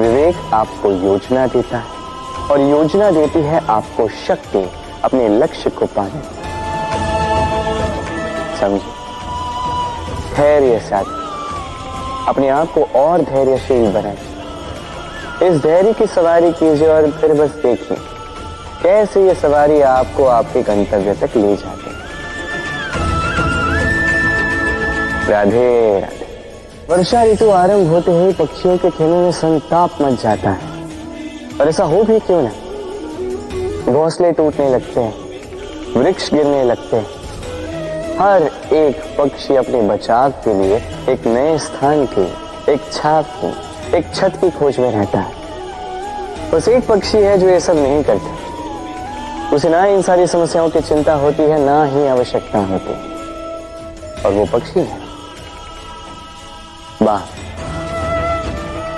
[0.02, 4.70] विवेक आपको योजना देता है और योजना देती है आपको शक्ति
[5.04, 6.22] अपने लक्ष्य को पाने।
[8.60, 9.00] समझे?
[10.36, 14.18] धैर्य साथ अपने आप को और धैर्यशील बनाए
[15.44, 17.98] इस धैर्य की सवारी कीजिए और फिर बस देखिए।
[18.84, 21.92] कैसे ये सवारी आपको आपके गंतव्य तक ले जाती
[25.32, 26.28] राधे राधे।
[26.90, 30.70] वर्षा ऋतु आरंभ होते ही पक्षियों के खेलों में संताप मच जाता है।
[31.62, 32.52] और ऐसा हो भी क्यों ना?
[33.94, 35.14] घोंसले टूटने लगते हैं,
[35.96, 42.28] वृक्ष गिरने लगते हैं। हर एक पक्षी अपने बचाव के लिए एक नए स्थान की
[42.72, 47.50] एक छाप की एक छत की खोज में रहता है। बस एक पक्षी है जो
[47.50, 48.38] ये सब नहीं करता।
[49.54, 53.00] उसे ना इन सारी समस्याओं की चिंता होती है, ना ही आवश्यकता होती। है
[54.26, 54.98] और वो पक्षी है।
[57.02, 57.22] वाह।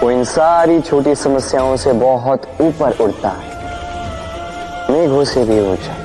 [0.03, 3.51] वो इन सारी छोटी समस्याओं से बहुत ऊपर उड़ता है।
[4.91, 5.95] मेघों से भी ऊँचा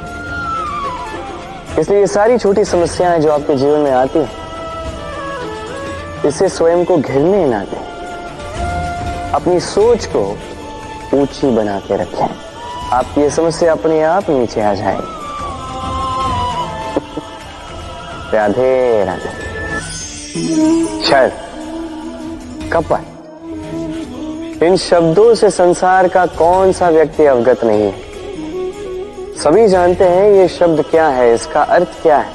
[1.81, 4.33] इसलिए ये सारी छोटी समस्याएँ जो आपके जीवन में आती हैं,
[6.27, 7.87] इसे स्वयं को घिरने ना दें।
[9.33, 10.39] अपनी सोच को
[11.15, 12.46] ऊँची बना के रखें।
[12.93, 15.17] आपकी ये समस्या अपने आप नीचे आ जाएगी
[18.37, 19.47] राधे राधे।
[22.69, 27.83] कपट। इन शब्दों से संसार का कौन सा व्यक्ति अवगत नहीं?
[27.83, 27.95] है
[29.37, 32.33] सभी जानते हैं ये शब्द क्या है, इसका अर्थ क्या है?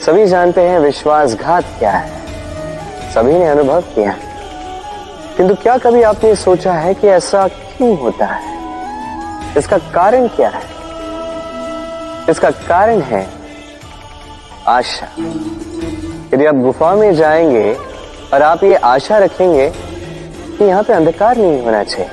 [0.00, 2.20] सभी जानते हैं विश्वासघात क्या है।
[3.14, 4.16] सभी ने अनुभव किया।
[5.36, 8.49] किंतु क्या कभी आपने सोचा है कि ऐसा क्यों होता है?
[9.58, 10.62] इसका कारण क्या है?
[12.30, 13.26] इसका कारण है
[14.68, 15.06] आशा।
[16.34, 17.72] यदि आप गुफा में जाएँगे
[18.34, 22.08] और आप ये आशा रखेंगे कि यहाँ पे अंधकार नहीं होना चाहिए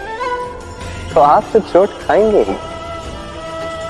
[1.13, 2.55] तो आप तो चोट खाएँगे ही।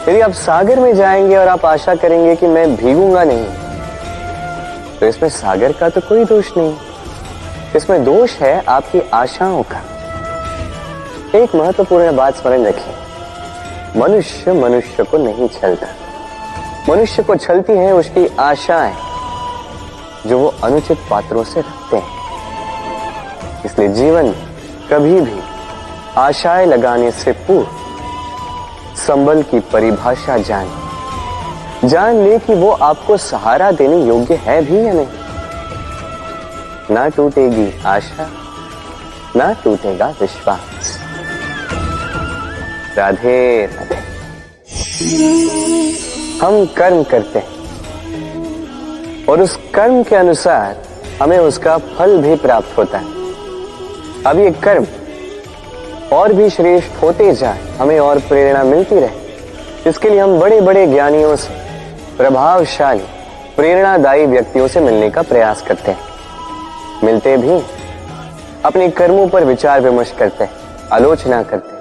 [0.09, 3.45] यदि आप सागर में जाएँगे और आप आशा करेंगे कि मैं भीगूँगा नहीं
[4.99, 6.75] तो इसमें सागर का तो कोई दोष नहीं।
[7.75, 9.81] इसमें दोष है आपकी आशाओं का।
[11.35, 12.96] एक महत्वपूर्ण बात स्मरण रखिए
[13.95, 15.87] मनुष्य मनुष्य को नहीं छलता।
[16.89, 18.93] मनुष्य को छलती है उसकी आशाएँ,
[20.27, 24.31] जो वो अनुचित पात्रों से रखते हैं। इसलिए जीवन
[24.91, 25.39] कभी भी
[26.17, 27.67] आशाएँ लगाने से पूर्व
[29.07, 30.69] संबल की परिभाषा जान।
[31.85, 35.07] जान ले कि वो आपको सहारा देने योग्य है भी या नहीं।
[36.91, 38.29] ना टूटेगी आशा,
[39.35, 40.99] ना टूटेगा विश्वास।
[42.97, 43.95] राधे राधे
[46.41, 50.75] हम कर्म करते हैं और उस कर्म के अनुसार
[51.21, 53.05] हमें उसका फल भी प्राप्त होता है।
[54.25, 54.85] अब ये कर्म
[56.13, 60.85] और भी श्रेष्ठ होते जाए, हमें और प्रेरणा मिलती रहे। इसके लिए हम बड़े बड़े
[60.87, 61.53] ज्ञानियों से,
[62.17, 63.03] प्रभावशाली,
[63.55, 65.99] प्रेरणादायी व्यक्तियों से मिलने का प्रयास करते हैं।
[67.03, 67.61] मिलते भी
[68.65, 70.51] अपने कर्मों पर विचार विमर्श करते हैं,
[70.91, 71.76] आलोचना करते हैं।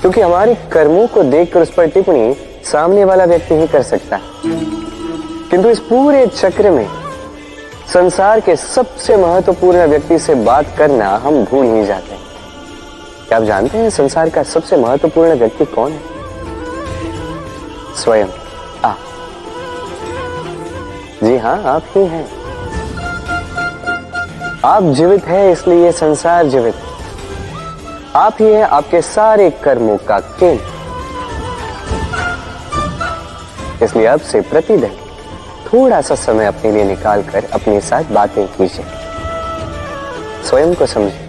[0.00, 4.22] क्योंकि हमारे कर्मों को देखकर उस पर टिप्पणी सामने वाला व्यक्ति ही कर सकता है।
[5.50, 6.88] किंतु इस पूरे चक्र में
[7.94, 12.22] संसार के सबसे महत्वपूर्ण व्यक्ति से बात करना हम भूल ही जाते हैं।
[13.28, 16.00] क्या आप जानते हैं संसार का सबसे महत्वपूर्ण व्यक्ति कौन है?
[17.96, 18.26] स्वयं।
[18.84, 18.98] आप
[21.24, 22.28] जी हाँ, आप ही हैं।
[24.64, 26.87] आप जीवित हैं, इसलिए संसार जीवित। है
[28.16, 30.64] आप ही हैं आपके सारे कर्मों का केंद्र।
[33.84, 34.96] इसलिए अब से प्रतिदिन
[35.66, 38.84] थोड़ा सा समय अपने लिए निकालकर अपने साथ बातें कीजिए।
[40.44, 41.28] स्वयं को समझिए,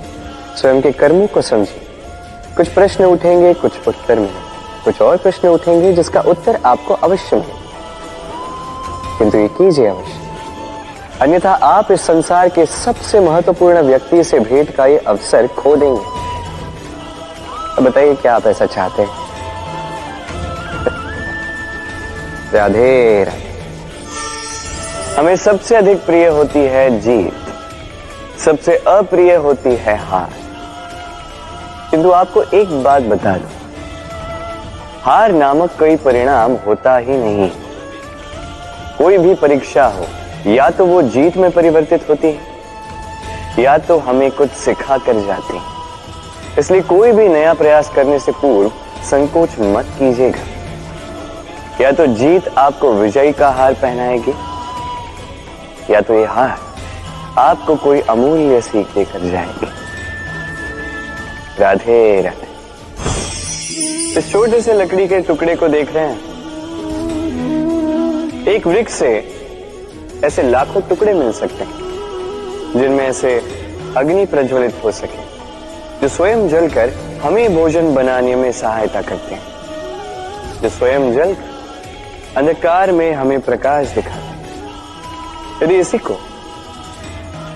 [0.57, 1.87] स्वयं के कर्मों को समझिए।
[2.57, 4.49] कुछ प्रश्न उठेंगे, कुछ उत्तर मिलेंगे
[4.85, 7.53] कुछ और प्रश्न उठेंगे जिसका उत्तर आपको अवश्य मिले।
[9.17, 10.19] किंतु ये कीजिए अवश्य।
[11.21, 16.18] अन्यथा आप इस संसार के सबसे महत्वपूर्ण व्यक्ति से भेंट का ये अवसर खो देंगे।
[17.75, 19.29] तो बताइए, क्या आप ऐसा चाहते हैं?
[22.53, 23.27] राधे
[25.17, 27.33] हमें सबसे अधिक प्रिय होती है जीत।
[28.39, 30.29] सबसे अप्रिय होती है हार।
[31.91, 33.47] किंतु आपको एक बात बता दो।
[35.01, 37.51] हार नामक कोई परिणाम होता ही नहीं।
[38.97, 40.05] कोई भी परीक्षा हो,
[40.47, 42.39] या तो वो जीत में परिवर्तित होती है,
[43.63, 45.78] या तो हमें कुछ सिखा कर जाती है।
[46.57, 48.71] इसलिए कोई भी नया प्रयास करने से पूर्व
[49.03, 50.39] संकोच मत कीजिएगा।
[51.81, 54.33] या तो जीत आपको विजयी का हार पहनाएगी,
[55.93, 56.57] या तो ये हार
[57.37, 59.67] आपको कोई अमूल्य सीख देकर जाएगी।
[61.59, 62.47] राधे राधे।
[64.19, 66.19] इस छोटे से लकड़ी के टुकड़े को देख रहे हैं।
[68.47, 69.11] एक वृक्ष से
[70.23, 71.73] ऐसे लाखों टुकड़े मिल सकते हैं,
[72.73, 73.41] जिनमें ऐसे
[73.97, 75.28] अग्नि प्रज्वलित हो सके।
[76.01, 76.93] जो स्वयं जलकर
[77.23, 81.35] हमें भोजन बनाने में सहायता करते हैं। जो स्वयं जल
[82.37, 86.19] अंधकार में हमें प्रकाश दिखाते यदि इसी को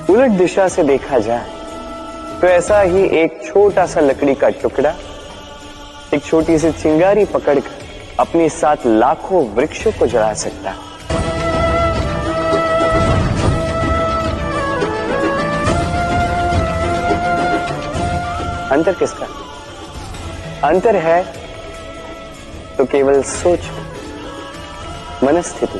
[0.09, 1.51] उलट दिशा से देखा जाए
[2.41, 4.93] तो ऐसा ही एक छोटा सा लकड़ी का टुकड़ा,
[6.13, 7.71] एक छोटी सी चिंगारी पकड़कर
[8.19, 10.92] अपने साथ लाखों वृक्षों को जला सकता है।
[18.74, 19.26] अंतर किसका?
[20.67, 21.24] अंतर है
[22.78, 23.59] तो केवल सोच,
[25.24, 25.80] मनस्थिति।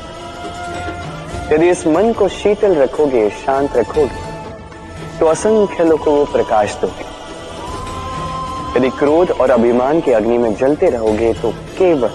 [1.54, 4.22] यदि इस मन को शीतल रखोगे, शांत रखोगे
[5.20, 7.06] तो असंख्य लोगों को प्रकाश दोगे।
[8.78, 12.12] यदि क्रोध और अभिमान की अग्नि में जलते रहोगे तो केवल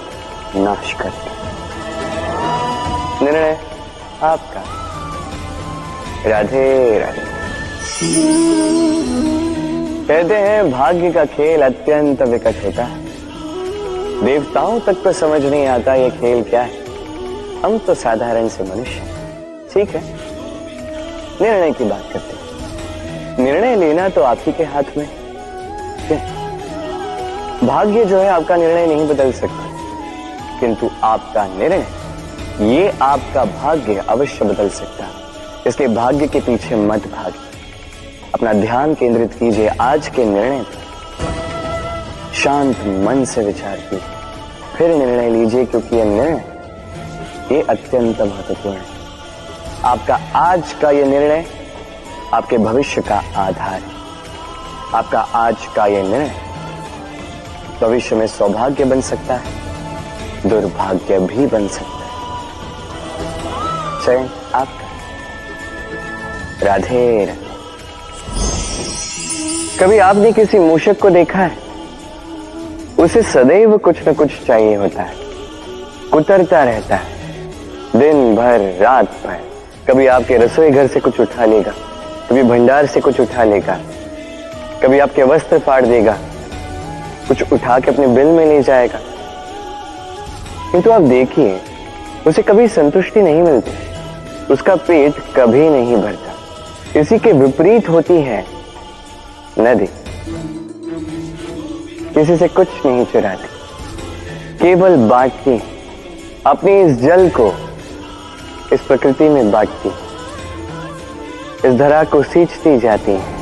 [0.57, 1.37] नाश करते
[3.24, 3.59] निर्णय
[4.22, 4.62] आपका।
[6.26, 7.26] राधे राधे।
[10.09, 15.94] कहते हैं, भाग्य का खेल अत्यंत विकट होता है। देवताओं तक तो समझ नहीं आता
[15.94, 16.78] ये खेल क्या है।
[17.64, 19.02] हम तो साधारण से मनुष्य
[19.72, 20.02] ठीक है?
[21.40, 25.06] निर्णय की बात करते हैं। निर्णय लेना तो आप ही के हाथ में
[27.64, 31.84] भाग्य जो है, आपका निर्णय नहीं बदल सकता। किंतु आपका निर्णय,
[32.70, 35.04] ये आपका भाग्य अवश्य बदल सकता
[35.66, 37.46] इसलिए भाग्य के पीछे मत भागिए।
[38.35, 40.79] अपना ध्यान केंद्रित कीजिए आज के निर्णय पर।
[42.35, 44.01] शांत मन से विचार कीजिए।
[44.76, 46.45] फिर निर्णय लीजिए, क्योंकि यह निर्णय,
[47.55, 48.85] ये अत्यंत महत्वपूर्ण है।
[49.85, 51.47] आपका आज का यह निर्णय,
[52.35, 53.91] आपके भविष्य का आधार है।
[54.95, 56.35] आपका आज का यह निर्णय,
[57.81, 59.53] भविष्य में सौभाग्य बन सकता है,
[60.49, 62.09] दुर्भाग्य भी बन सकता है।
[64.07, 64.89] चयन आपका।
[66.66, 67.47] राधे राधे।
[69.81, 71.51] कभी आपने किसी मूषक को देखा है?
[72.99, 75.14] उसे सदैव कुछ न कुछ चाहिए होता है।
[76.12, 77.05] कुतरता रहता है।
[77.97, 79.41] दिन भर, रात भर।
[79.89, 81.70] कभी आपके रसोई घर से कुछ उठा लेगा
[82.31, 83.79] कभी भंडार से कुछ उठा लेगा
[84.83, 86.18] कभी आपके वस्त्र फाड़ देगा।
[87.29, 88.99] कुछ उठा के अपने बिल में ले जाएगा।
[90.72, 91.61] किंतु आप देखिए,
[92.26, 93.70] उसे कभी संतुष्टि नहीं मिलती।
[94.53, 96.33] उसका पेट कभी नहीं भरता।
[97.01, 98.57] इसी के विपरीत होती है।
[99.61, 99.88] नदी
[102.14, 103.48] किसी से कुछ नहीं चुराती।
[104.59, 105.62] केवल बांटती
[106.46, 107.52] अपनी इस जल को
[108.72, 109.88] इस प्रकृति में बांटती।
[111.68, 113.38] इस धरा को सींचती जाती। है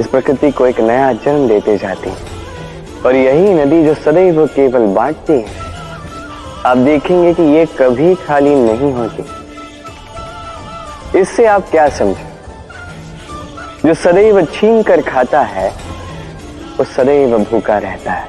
[0.00, 2.10] इस प्रकृति को एक नया जन्म देते जाती।
[3.06, 5.44] और यही नदी जो सदैव केवल बांटती है,
[6.66, 9.24] आप देखेंगे कि ये कभी खाली नहीं होती।
[11.20, 12.31] इससे आप क्या समझे?
[13.86, 15.68] जो सदैव छीन कर खाता है,
[16.78, 18.28] वो सदैव भूखा रहता है।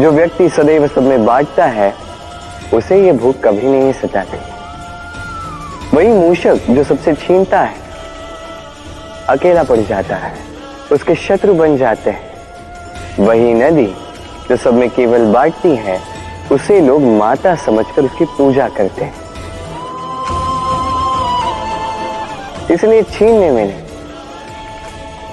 [0.00, 1.94] जो व्यक्ति सदैव सब में बांटता है,
[2.74, 4.38] उसे ये भूख कभी नहीं सताती
[5.96, 7.74] वही मूषक जो सबसे छीनता है,
[9.28, 10.34] अकेला पड़ जाता है,
[10.92, 13.94] उसके शत्रु बन जाते हैं। वही नदी
[14.48, 16.00] जो सब में केवल बांटती है,
[16.52, 19.14] उसे लोग माता समझकर उसकी पूजा करते हैं।
[22.70, 23.83] इसलिए छीनने में नहीं।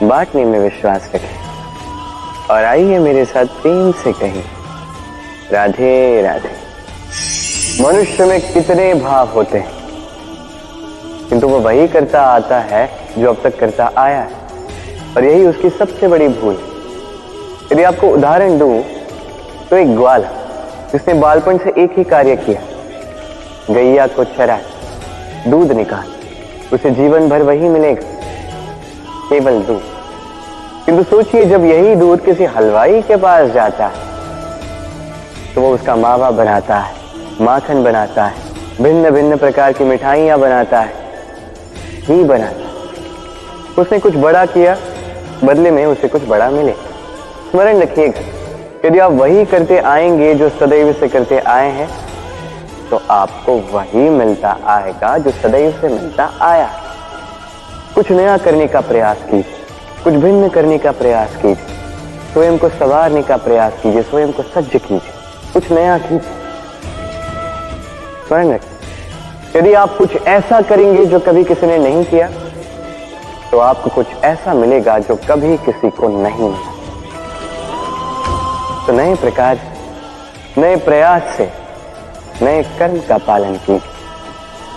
[0.03, 4.43] बांटने में विश्वास रखें और आइए मेरे साथ प्रेम से कहें,
[5.51, 6.49] राधे राधे।
[7.83, 9.71] मनुष्य में कितने भाव होते हैं।
[11.29, 14.31] किंतु वो वही करता आता है जो अब तक करता आया है।
[15.17, 16.57] और यही उसकी सबसे बड़ी भूल
[17.73, 18.81] यदि आपको उदाहरण दूँ
[19.69, 20.21] तो एक ग्वाल,
[20.91, 22.61] जिसने बालपन से एक ही कार्य किया।
[23.73, 24.59] गैया को चरा
[25.47, 26.11] दूध निकाल।
[26.73, 28.10] उसे जीवन भर वही मिलेगा।
[29.31, 29.81] केवल दूध
[30.85, 34.09] किंतु सोचिए, जब यही दूध किसी हलवाई के पास जाता है
[35.55, 36.93] तो वो उसका मावा बनाता है,
[37.41, 38.49] माखन बनाता है
[38.81, 40.93] भिन्न भिन्न प्रकार की मिठाइयाँ बनाता है,
[42.01, 44.75] ही बनाता है। उसने कुछ बड़ा किया,
[45.43, 46.73] बदले में उसे कुछ बड़ा मिले।
[47.51, 48.21] स्मरण रखिएगा
[48.85, 51.89] यदि आप वही करते आएँगे जो सदैव से करते आए हैं
[52.89, 56.69] तो आपको वही मिलता आएगा जो सदैव से मिलता आया
[58.01, 59.53] कुछ नया करने का प्रयास कीजिए।
[60.03, 61.65] कुछ भिन्न करने का प्रयास कीजिए।
[62.33, 64.99] स्वयं को संवारने का प्रयास कीजिए। स्वयं को सज्ज कीजिए।
[65.53, 66.19] कुछ नया कीजिए।
[68.33, 72.29] रखिए। यदि आप कुछ ऐसा करेंगे जो कभी किसी ने नहीं किया
[73.51, 76.53] तो आपको कुछ ऐसा मिलेगा जो कभी किसी को नहीं
[78.87, 79.59] तो नए प्रकार
[80.57, 81.51] नए प्रयास से,
[82.41, 83.90] नए कर्म का पालन कीजिए।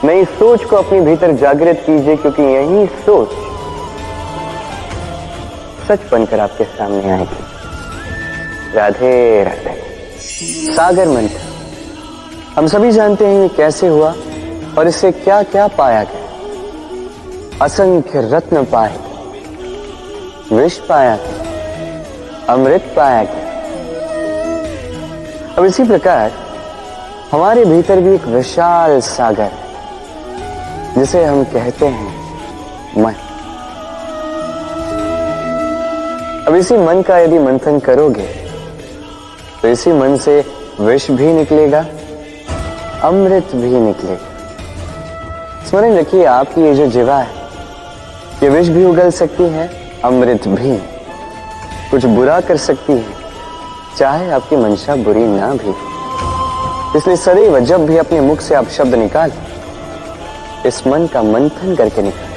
[0.04, 3.30] नई सोच को अपने भीतर जागृत कीजिए, क्योंकि यही सोच
[5.88, 9.74] सच बनकर आपके सामने आएगी। राधे राधे।
[10.74, 11.40] सागर मंत्र।
[12.56, 14.14] हम सभी जानते हैं ये कैसे हुआ
[14.78, 18.96] और इससे क्या क्या पाया गया। असंख्य रत्न पाए
[20.52, 23.42] विष पाया गया। अमृत पाया गया।
[25.58, 26.32] अब इसी प्रकार
[27.32, 29.63] हमारे भीतर भी एक विशाल सागर है।
[30.96, 32.12] जिसे हम कहते हैं
[32.96, 33.14] मन।
[36.46, 38.26] अब इसी मन का यदि मंथन करोगे
[39.62, 40.44] तो इसी मन से
[40.80, 41.84] विष भी निकलेगा,
[43.02, 44.32] अमृत भी निकलेगा।
[45.66, 47.30] स्मरण रखिए, आपकी ये जो जीवा है,
[48.42, 49.68] ये विष भी उगल सकती है,
[50.04, 50.76] अमृत भी।
[51.90, 53.14] कुछ बुरा कर सकती है,
[53.98, 55.74] चाहे आपकी मंशा बुरी ना भी
[56.98, 59.30] इसलिए सदैव जब भी अपने मुख से आप शब्द निकाल
[60.66, 62.32] इस मन का मंथन करके निकाल।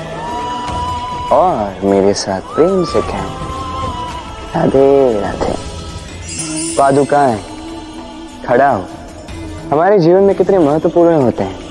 [1.34, 3.30] और मेरे साथ प्रेम से कहें,
[4.56, 5.56] राधे राधे।
[6.78, 7.40] पादुकाएँ,
[8.48, 8.84] खड़ा हो।
[9.72, 11.66] हमारे जीवन में कितने महत्वपूर्ण होते हैं।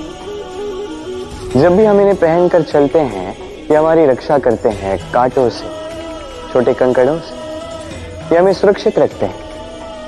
[1.53, 3.35] जब भी हम इन्हें पहनकर चलते हैं
[3.69, 5.65] ये हमारी रक्षा करते हैं कांटों से,
[6.53, 7.35] छोटे कंकड़ों से,
[8.31, 9.39] ये हमें सुरक्षित रखते हैं,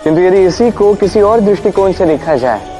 [0.03, 2.78] किंतु यदि इसी को किसी और दृष्टिकोण से देखा जाए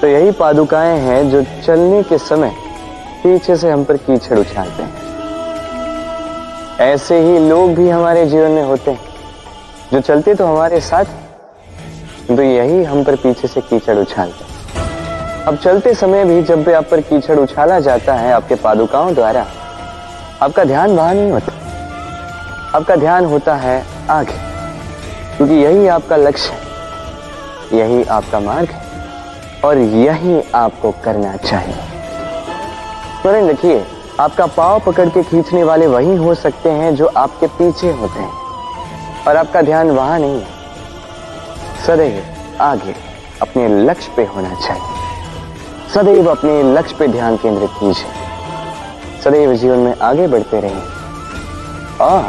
[0.00, 2.52] तो यही पादुकाएँ हैं जो चलने के समय
[3.22, 4.92] पीछे से हम पर कीचड़ उछालते हैं।
[6.82, 9.00] ऐसे ही लोग भी हमारे जीवन में होते हैं।
[9.92, 11.04] जो चलते तो हमारे साथ
[12.26, 16.72] किंतु यही हम पर पीछे से कीचड़ उछालते हैं। अब चलते समय भी जब भी
[16.72, 19.46] आप पर कीचड़ उछाला जाता है आपके पादुकाओं द्वारा,
[20.42, 21.52] आपका ध्यान वहाँ नहीं होता।
[22.74, 24.38] आपका ध्यान होता है आगे,
[25.36, 26.58] क्योंकि यही आपका लक्ष्य है,
[27.78, 28.86] यही आपका मार्ग है।
[29.68, 31.74] और यही आपको करना चाहिए।
[33.20, 33.84] स्मरण रखिए
[34.20, 38.32] आपका पाव पकड़ के खींचने वाले वही हो सकते हैं जो आपके पीछे होते हैं।
[39.28, 40.46] और आपका ध्यान वहाँ नहीं है।
[41.86, 42.94] सदैव आगे
[43.42, 49.94] अपने लक्ष्य पे होना चाहिए। सदैव अपने लक्ष्य पे ध्यान केंद्रित कीजिए। सदैव जीवन में
[49.98, 50.82] आगे बढ़ते रहिए
[52.00, 52.22] और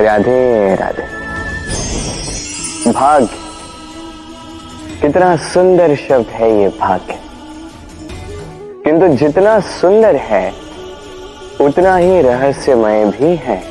[0.00, 1.18] राधे राधे।
[2.92, 3.28] भाग्य।
[5.02, 7.18] कितना सुंदर शब्द है ये भाग्य।
[8.84, 10.52] किंतु जितना सुंदर है,
[11.60, 13.62] उतना ही रहस्यमय भी है।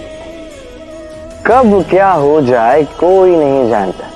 [1.45, 4.07] कब क्या हो जाए, कोई नहीं जानता।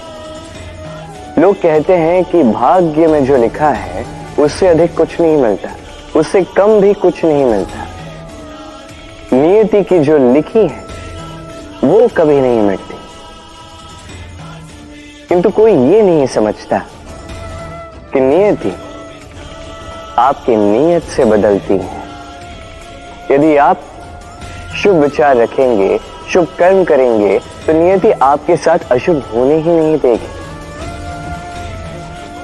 [1.42, 4.06] लोग कहते हैं कि भाग्य में जो लिखा है,
[4.40, 5.70] उससे अधिक कुछ नहीं मिलता।
[6.20, 7.88] उससे कम भी कुछ नहीं मिलता।
[9.36, 10.86] नियति की जो लिखी है,
[11.84, 12.91] वो कभी नहीं मिटती।
[15.32, 16.78] किंतु कोई ये नहीं समझता
[18.14, 18.72] कि नियति
[20.20, 22.02] आपकी नीयत से बदलती है।
[23.32, 23.84] यदि आप
[24.76, 30.28] शुभ विचार रखेंगे, शुभ कर्म करेंगे तो नियति आपके साथ अशुभ होने ही नहीं देगी।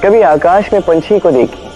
[0.04, 1.70] कभी आकाश में पंछी को देखिए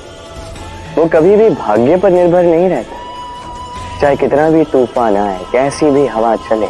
[0.96, 6.08] वो कभी भी भाग्य पर निर्भर नहीं रहता। चाहे कितना भी तूफ़ान आए, कैसी भी
[6.08, 6.68] हवा चले,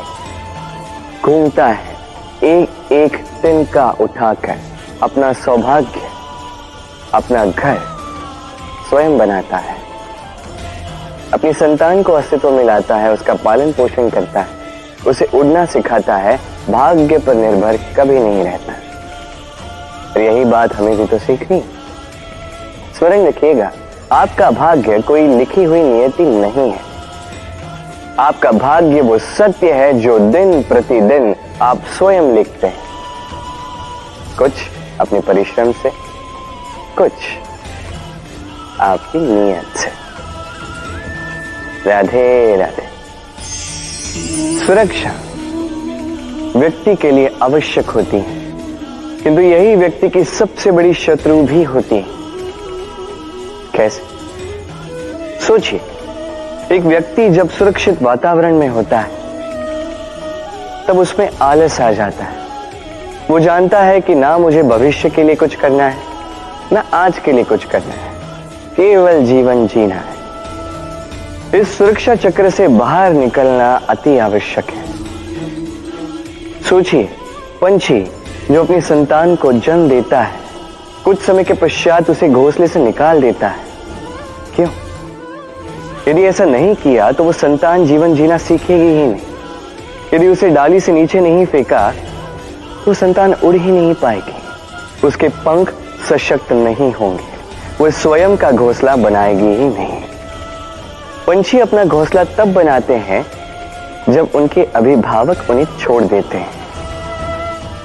[1.23, 1.95] घूमता है,
[2.43, 4.57] एक एक तिनका उठाकर
[5.03, 6.01] अपना सौभाग्य,
[7.13, 7.77] अपना घर
[8.89, 9.75] स्वयं बनाता है।
[11.33, 14.47] अपनी संतान को अस्तित्व में लाता है, उसका पालन पोषण करता है,
[15.07, 16.39] उसे उड़ना सिखाता है,
[16.69, 18.73] भाग्य पर निर्भर कभी नहीं रहता।
[20.11, 21.63] और यही बात हमें भी तो सीखनी।
[22.99, 23.71] स्मरण रखिएगा,
[24.11, 26.90] आपका भाग्य कोई लिखी हुई नियति नहीं है।
[28.21, 32.77] आपका भाग्य वो सत्य है जो दिन प्रतिदिन आप स्वयं लिखते हैं।
[34.37, 34.51] कुछ
[34.99, 35.89] अपने परिश्रम से,
[36.97, 37.11] कुछ
[38.79, 39.89] आपकी नीयत से।
[41.89, 42.83] राधे राधे।
[44.65, 45.13] सुरक्षा
[46.59, 48.51] व्यक्ति के लिए आवश्यक होती है।
[49.21, 52.05] किंतु यही व्यक्ति की सबसे बड़ी शत्रु भी होती है।
[53.75, 54.01] कैसे?
[55.47, 55.81] सोचिए।
[56.71, 59.11] एक व्यक्ति जब सुरक्षित वातावरण में होता है,
[60.87, 62.37] तब उसमें आलस आ जाता है।
[63.29, 65.97] वो जानता है कि ना मुझे भविष्य के लिए कुछ करना है,
[66.71, 68.11] ना आज के लिए कुछ करना है।
[68.75, 70.21] केवल जीवन जीना है।
[71.61, 74.85] इस सुरक्षा चक्र से बाहर निकलना अति आवश्यक है।
[76.63, 77.03] सोचिए,
[77.61, 78.11] पंछी
[78.51, 80.39] जो अपनी संतान को जन्म देता है,
[81.05, 83.59] कुछ समय के पश्चात उसे घोंसले से निकाल देता है।
[84.55, 84.67] क्यों?
[86.11, 89.21] यदि ऐसा नहीं किया तो वो संतान जीवन जीना सीखेगी ही नहीं।
[90.13, 91.93] यदि उसे डाली से नीचे नहीं फेंका
[92.85, 95.73] तो संतान उड़ ही नहीं पाएगी। उसके पंख
[96.09, 97.23] सशक्त नहीं होंगे।
[97.79, 100.01] वो स्वयं का घोंसला बनाएगी ही नहीं।
[101.27, 103.25] पंछी अपना घोंसला तब बनाते हैं,
[104.09, 106.51] जब उनके अभिभावक उन्हें छोड़ देते हैं।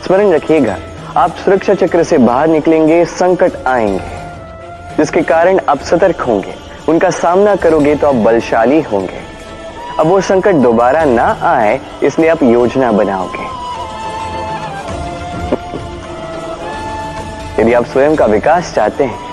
[0.06, 0.76] स्मरण रखिएगा,
[1.16, 7.56] आप सुरक्षा चक्र से बाहर निकलेंगे, संकट आएँगे, जिसके कारण आप सतर्क होंगे। उनका सामना
[7.56, 9.20] करोगे तो आप बलशाली होंगे।
[10.00, 13.44] अब वो संकट दोबारा ना आए इसलिए आप योजना बनाओगे।
[17.62, 19.24] यदि आप स्वयं का विकास चाहते हैं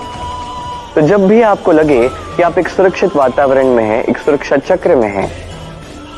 [0.94, 4.96] तो जब भी आपको लगे कि आप एक सुरक्षित वातावरण में हैं, एक सुरक्षा चक्र
[4.96, 5.30] में हैं,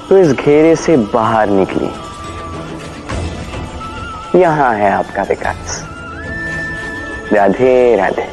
[0.08, 1.90] तो इस घेरे से बाहर निकलिए।
[4.40, 5.82] यहाँ है आपका विकास।
[7.32, 8.28] राधे राधे।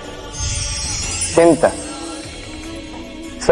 [1.35, 1.69] चिंता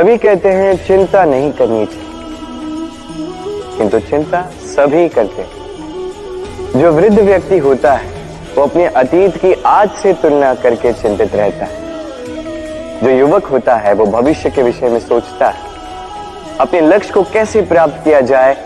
[0.01, 2.09] सभी कहते हैं चिंता नहीं करनी चाहिए
[3.77, 5.51] किंतु चिंता सभी करते हैं।
[6.81, 8.09] जो वृद्ध व्यक्ति होता है,
[8.55, 11.81] वो अपने अतीत की आज से तुलना करके चिंतित रहता है।
[13.03, 15.59] जो युवक होता है, वो भविष्य के विषय में सोचता है।
[16.59, 18.57] अपने लक्ष्य को कैसे प्राप्त किया जाए,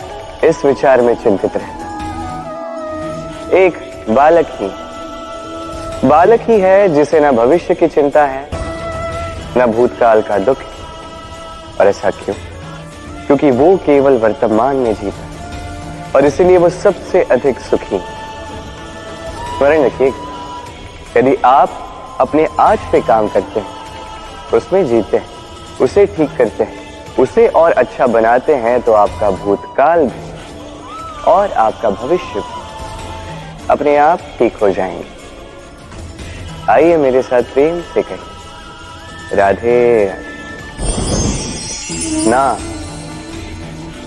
[0.44, 2.00] इस विचार में चिंतित रहता है।
[3.54, 3.74] एक
[4.10, 4.68] बालक ही।
[6.08, 8.50] बालक ही है जिसे ना भविष्य की चिंता है,
[9.58, 10.74] ना भूतकाल का दुख है।
[11.80, 12.36] और ऐसा क्यों?
[13.26, 17.99] क्योंकि वो केवल वर्तमान में जीता और इसलिए वो सबसे अधिक सुखी
[19.49, 20.11] स्मरण रखिए,
[21.17, 23.67] यदि आप अपने आज पे काम करते हैं,
[24.53, 25.28] उसमें जीते हैं,
[25.82, 26.84] उसे ठीक करते हैं,
[27.15, 30.23] उसे और अच्छा बनाते हैं तो आपका भूतकाल भी
[31.28, 35.13] और आपका भविष्य भी अपने आप ठीक हो जाएँगे।
[36.71, 38.17] आइए मेरे साथ प्रेम से कहें,
[39.34, 40.35] राधे राधे।
[42.24, 42.57] ना।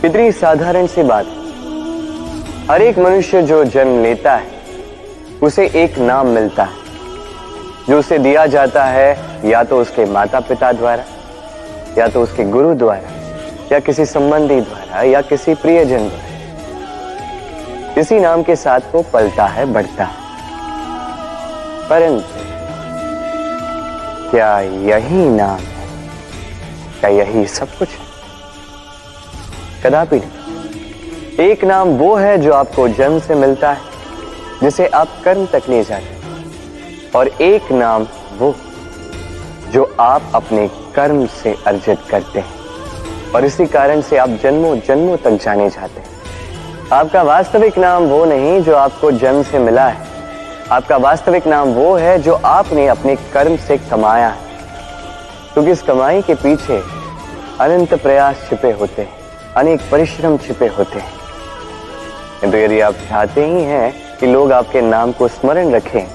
[0.03, 1.27] कितनी साधारण सी बात।
[2.71, 4.47] हर एक मनुष्य जो जन्म लेता है,
[5.43, 6.71] उसे एक नाम मिलता है,
[7.89, 11.05] जो उसे दिया जाता है या तो उसके माता पिता द्वारा,
[11.99, 13.11] या तो उसके गुरु द्वारा,
[13.73, 16.25] या किसी संबंधी द्वारा, या किसी प्रियजन द्वारा।
[18.01, 20.29] इसी नाम के साथ वो पलता है, बढ़ता है।
[21.89, 22.39] परंतु
[24.31, 25.78] क्या यही नाम
[27.01, 27.89] क्या यही सब कुछ?
[27.89, 28.09] है
[29.85, 33.81] कदापि नहीं। एक नाम वो है जो आपको जन्म से मिलता है,
[34.63, 36.19] जिसे आप कर्म तक ले जाते
[37.19, 38.07] और एक नाम
[38.39, 38.55] वो,
[39.71, 42.59] जो आप अपने कर्म से अर्जित करते हैं।
[43.35, 46.09] और इसी कारण से आप जन्मों जन्मों तक जाने जाते हैं।
[46.93, 50.07] आपका वास्तविक नाम वो नहीं जो आपको जन्म से मिला है।
[50.73, 54.48] आपका वास्तविक नाम वो है जो आपने अपने कर्म से कमाया है।
[55.59, 56.77] क्योंकि इस कमाई के पीछे
[57.61, 59.15] अनंत प्रयास छिपे होते हैं,
[59.57, 61.13] अनेक परिश्रम छिपे होते हैं।
[62.41, 66.07] किंतु तो यदि आप चाहते ही हैं कि लोग आपके नाम को स्मरण रखें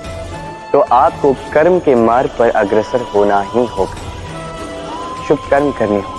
[0.71, 6.13] तो आपको कर्म के मार्ग पर अग्रसर होना ही होगा। शुभ कर्म करने हो,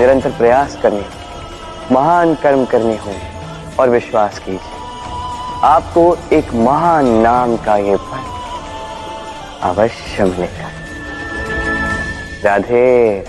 [0.00, 3.14] निरंतर प्रयास करने हो, महान कर्म करने हो
[3.80, 8.26] और विश्वास कीजिए। आपको एक महान नाम का ये फल
[9.70, 10.66] अवश्य मिलेगा।
[12.38, 13.24] राधे।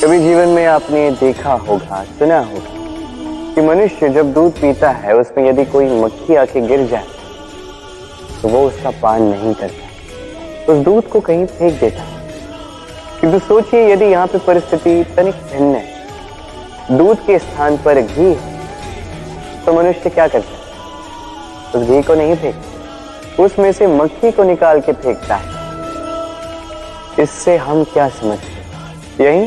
[0.00, 5.48] कभी जीवन में आपने देखा होगा, सुना होगा कि मनुष्य जब दूध पीता है, उसमें
[5.48, 7.06] यदि कोई मक्खी आके गिर जाए
[8.42, 12.04] तो वो उसका पान नहीं करता। उस दूध को कहीं फेंक देता
[13.20, 18.56] किंतु सोचिए, यदि यहाँ पे परिस्थिति तनिक भिन्न है, दूध के स्थान पर घी है
[19.64, 20.56] तो मनुष्य क्या करता है?
[21.74, 25.57] उस घी को नहीं फेंकता। उसमें से मक्खी को निकाल के फेंकता है।
[27.20, 29.46] इससे हम क्या समझते यही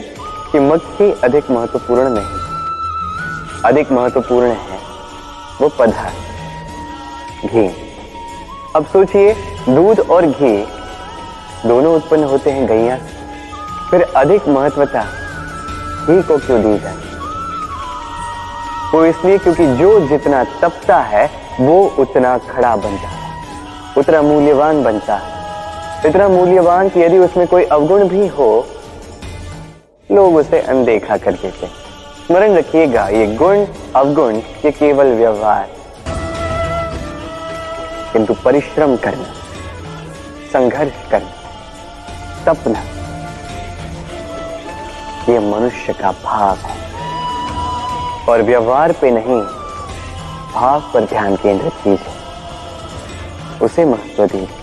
[0.52, 4.80] कि मक्खी अधिक महत्वपूर्ण नहीं, अधिक महत्वपूर्ण है
[5.62, 7.68] वो पदार्थ, घी।
[8.76, 9.34] अब सोचिए,
[9.70, 10.58] दूध और घी
[11.66, 12.98] दोनों उत्पन्न होते हैं गैया।
[13.92, 15.02] फिर अधिक महत्वता
[16.06, 16.98] घी को क्यों दी जाए?
[18.94, 23.44] वो इसलिए क्योंकि जो जितना तपता है, वो उतना खड़ा बनता है,
[23.98, 25.41] उतना मूल्यवान बनता है।
[26.06, 28.68] इतना मूल्यवान कि यदि उसमें कोई अवगुण भी हो,
[30.12, 31.68] लोग उसे अनदेखा कर देते
[32.28, 35.70] स्मरण रखिएगा, ये गुण, अवगुण, ये केवल व्यवहार।
[38.14, 39.34] किंतु परिश्रम करना,
[40.54, 41.32] संघर्ष करना,
[42.46, 42.80] सपना,
[45.32, 46.82] ये मनुष्य का भाव है।
[48.30, 49.42] और व्यवहार पे नहीं
[50.54, 54.61] भाव पर ध्यान केंद्रित कीजिए। उसे महत्व दीजिए।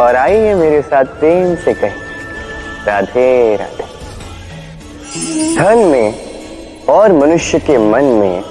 [0.00, 1.96] और आइए मेरे साथ प्रेम से कहें,
[2.86, 3.84] राधे राधे।
[5.56, 8.42] धन में और मनुष्य के मन में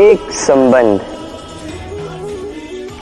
[0.00, 1.00] एक संबंध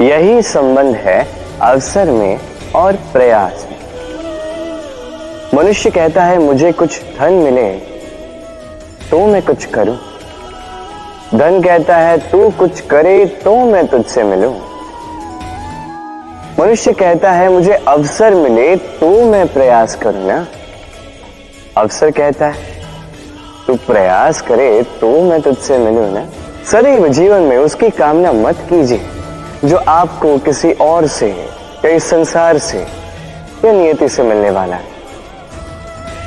[0.00, 1.18] यही संबंध है
[1.62, 2.38] अवसर में
[2.74, 3.76] और प्रयास में।
[5.54, 7.70] मनुष्य कहता है, मुझे कुछ धन मिले
[9.11, 9.96] तो मैं कुछ करूँ।
[11.34, 14.54] धन कहता है, तू कुछ करे तो मैं तुझसे मिलूं।
[16.59, 20.46] मनुष्य कहता है, मुझे अवसर मिले तो मैं प्रयास करूँ ना
[21.76, 22.64] अवसर कहता है,
[23.66, 26.24] तू प्रयास करे तो मैं तुझसे मिलूं ना
[26.64, 29.00] सदैव जीवन में उसकी कामना मत कीजिए,
[29.64, 34.94] जो आपको किसी और से या इस संसार से या नियति से मिलने वाला है।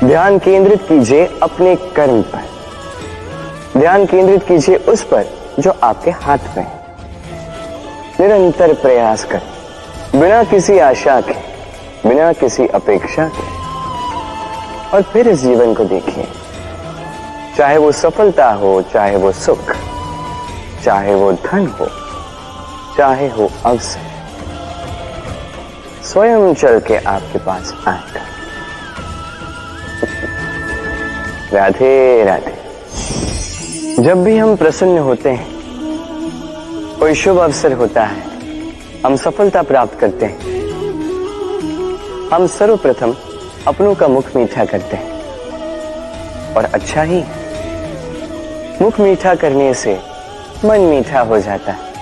[0.04, 5.26] ध्यान केंद्रित कीजिए अपने कर्म पर। ध्यान केंद्रित कीजिए उस पर
[5.58, 6.78] जो आपके हाथ में है।
[8.20, 9.40] निरंतर प्रयास कर।
[10.16, 11.34] बिना किसी आशा के,
[12.08, 13.60] बिना किसी अपेक्षा के।
[14.96, 16.28] और फिर इस जीवन को देखिए।
[17.58, 19.76] चाहे वो सफलता हो, चाहे वो सुख,
[20.84, 21.86] चाहे वो धन हो,
[22.98, 24.00] चाहे हो अवसर,
[26.04, 28.20] स्वयं चल के आपके पास आएगा।
[31.52, 32.60] राधे राधे।
[34.02, 35.48] जब भी हम प्रसन्न होते हैं,
[36.98, 38.29] कोई शुभ अवसर होता है
[39.06, 40.40] हम सफलता प्राप्त करते हैं।
[42.32, 43.14] हम सर्वप्रथम
[43.66, 45.10] अपनों का मुख मीठा करते हैं।
[46.54, 47.24] और अच्छा ही,
[48.82, 50.00] मुख मीठा करने से
[50.64, 51.92] मन मीठा हो जाता है।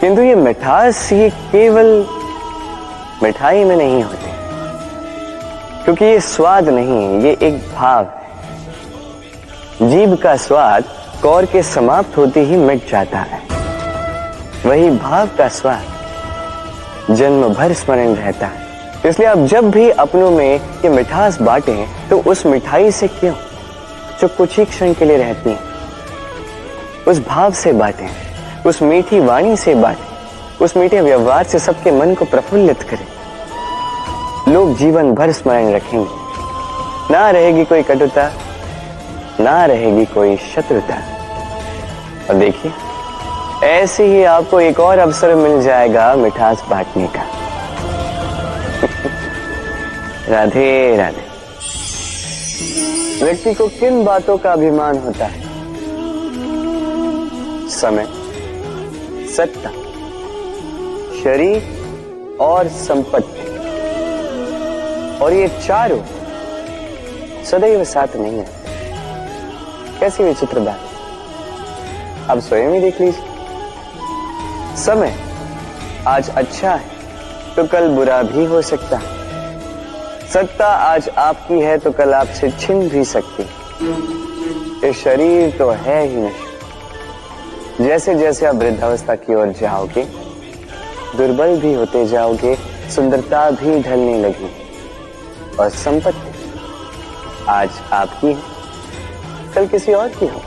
[0.00, 2.06] किंतु ये मिठास ये केवल
[3.22, 4.30] मिठाई में नहीं होती।
[5.84, 8.26] क्योंकि ये स्वाद नहीं है, ये एक भाव है।
[9.90, 10.84] जीव का स्वाद
[11.22, 13.42] कौर के समाप्त होते ही मिट जाता है।
[14.66, 15.95] वही भाव का स्वाद
[17.10, 18.64] जन्म भर स्मरण रहता है।
[19.06, 23.34] इसलिए आप जब भी अपनों में ये मिठास बांटे तो उस मिठाई से क्यों?
[24.20, 25.58] जो कुछ ही क्षण के लिए रहती है।
[27.08, 28.08] उस भाव से बांटे,
[28.66, 33.06] उस मीठी वाणी से बांटे, उस मीठे व्यवहार से सबके मन को प्रफुल्लित करें।
[34.52, 38.30] लोग जीवन भर स्मरण रखेंगे। ना रहेगी कोई कटुता,
[39.40, 40.96] ना रहेगी कोई शत्रुता।
[42.28, 42.72] और देखिए
[43.64, 47.20] ऐसे ही आपको एक और अवसर मिल जाएगा मिठास बांटने का।
[50.28, 51.26] राधे राधे।
[53.24, 55.42] व्यक्ति को किन बातों का अभिमान होता है?
[57.68, 58.06] समय,
[59.36, 59.70] सत्ता,
[61.24, 61.62] शरीर
[62.40, 63.46] और संपत्ति।
[65.24, 66.00] और ये चारों
[67.44, 68.48] सदैव साथ नहीं है
[70.00, 70.80] कैसी विचित्र बात।
[72.30, 73.35] आप स्वयं ही देख लीजिए।
[74.76, 75.14] समय
[76.08, 79.14] आज अच्छा है तो कल बुरा भी हो सकता है।
[80.28, 83.42] सत्ता आज आपकी है तो कल आपसे छिन भी सकती
[84.82, 90.04] ये शरीर तो है ही नहीं। जैसे जैसे आप वृद्धावस्था की ओर जाओगे,
[91.16, 92.54] दुर्बल भी होते जाओगे,
[92.94, 94.50] सुंदरता भी ढलने लगी,
[95.60, 96.30] और संपत्ति
[97.48, 100.40] आज आपकी है। कल किसी और की हो।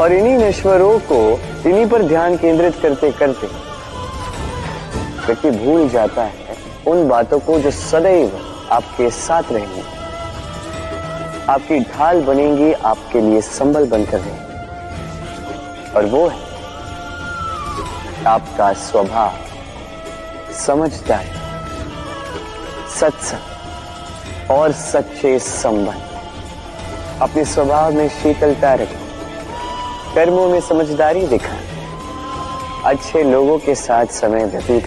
[0.00, 1.18] और इन्हीं नश्वरों को
[1.68, 3.46] इन्हीं पर ध्यान केंद्रित करते करते
[5.26, 8.40] व्यक्ति भूल जाता है उन बातों को जो सदैव
[8.72, 9.82] आपके साथ रहेंगे।
[11.48, 16.40] आपकी ढाल बनेंगी, आपके लिए संबल बनकर रहेंगे। और वो है,
[18.26, 19.32] आपका स्वभाव
[20.54, 21.26] समझदार
[23.00, 26.02] सत्संग और सच्चे संबंध।
[27.22, 29.01] अपने स्वभाव में शीतलता रखें
[30.14, 31.54] कर्मों में समझदारी दिखा
[32.84, 34.86] अच्छे लोगों के साथ समय व्यतीत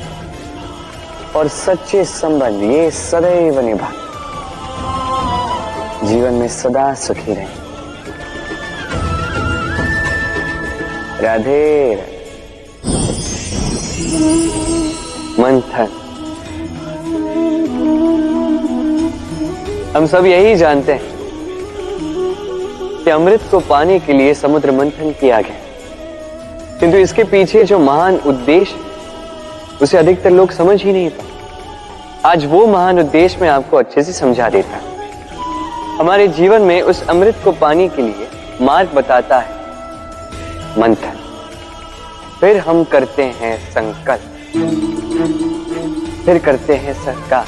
[1.35, 3.91] और सच्चे संबंध ये सदैव निभा
[6.03, 7.45] जीवन में सदा सुखी रहे।
[11.21, 11.95] राधे।
[15.39, 15.87] मंथन।
[19.95, 21.14] हम सब यही जानते हैं।
[23.05, 25.55] कि अमृत को पाने के लिए समुद्र मंथन किया गया।
[26.79, 28.75] किंतु इसके पीछे जो महान उद्देश्य,
[29.81, 34.13] उसे अधिकतर लोग समझ ही नहीं पाते। आज वो महान उद्देश्य मैं आपको अच्छे से
[34.13, 34.79] समझा देता
[35.99, 38.27] हमारे जीवन में उस अमृत को पाने के लिए
[38.61, 39.53] मार्ग बताता है
[40.77, 41.17] मंथन।
[42.39, 44.31] फिर हम करते हैं संकल्प।
[46.25, 47.45] फिर करते हैं सरकार,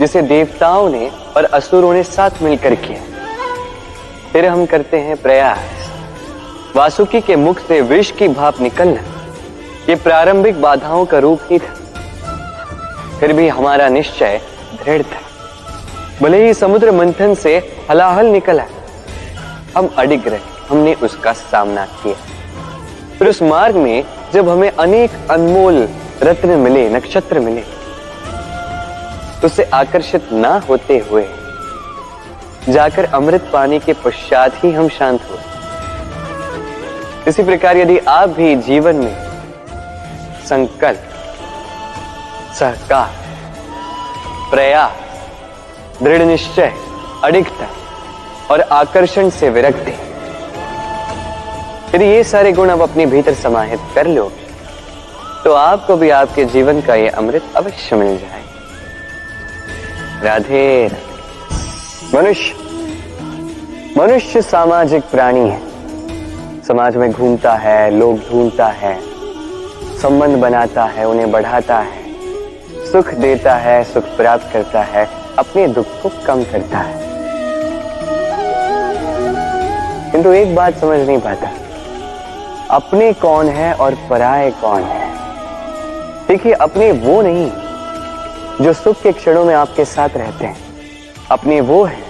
[0.00, 3.13] जिसे देवताओं ने और असुरों ने साथ मिलकर किया।
[4.34, 9.00] फिर हम करते हैं प्रयास। वासुकी के मुख से विष की भाप निकलना,
[9.88, 11.74] ये प्रारंभिक बाधाओं का रूप ही था।
[13.20, 14.40] फिर भी हमारा निश्चय
[14.74, 15.20] दृढ़ था।
[16.22, 17.56] भले ही समुद्र मंथन से
[17.90, 18.64] हलाहल निकला,
[19.76, 22.16] हम अडिग रहे, हमने उसका सामना किया।
[23.18, 25.88] फिर उस मार्ग में जब हमें अनेक अनमोल
[26.22, 27.62] रत्न मिले, नक्षत्र मिले
[29.44, 31.26] उससे आकर्षित ना होते हुए
[32.68, 35.38] जाकर अमृत पानी के पश्चात ही हम शांत हुए।
[37.28, 39.16] इसी प्रकार यदि आप भी जीवन में
[40.46, 41.02] संकल्प,
[42.58, 43.10] सहकार,
[44.50, 44.96] प्रयास,
[46.02, 46.72] दृढ़ निश्चय,
[47.24, 47.68] अडिगता
[48.50, 49.88] और आकर्षण से विरक्त
[51.94, 54.30] यदि ये सारे गुण आप अपने भीतर समाहित कर लो
[55.44, 58.42] तो आपको भी आपके जीवन का ये अमृत अवश्य मिल जाए
[60.24, 61.13] राधे राधे।
[62.12, 62.54] मनुष्य
[63.98, 68.98] मनुष्य सामाजिक प्राणी है। समाज में घूमता है, लोग ढूंढता है,
[69.98, 72.02] संबंध बनाता है, उन्हें बढ़ाता है,
[72.92, 77.02] सुख देता है, सुख प्राप्त करता है, अपने दुख को कम करता है।
[80.12, 81.50] किंतु एक बात समझ नहीं पाता,
[82.70, 85.12] अपने कौन है और पराए कौन है?
[86.28, 87.50] देखिए, अपने वो नहीं,
[88.60, 90.63] जो सुख के क्षणों में आपके साथ रहते हैं।
[91.34, 92.02] अपने वो है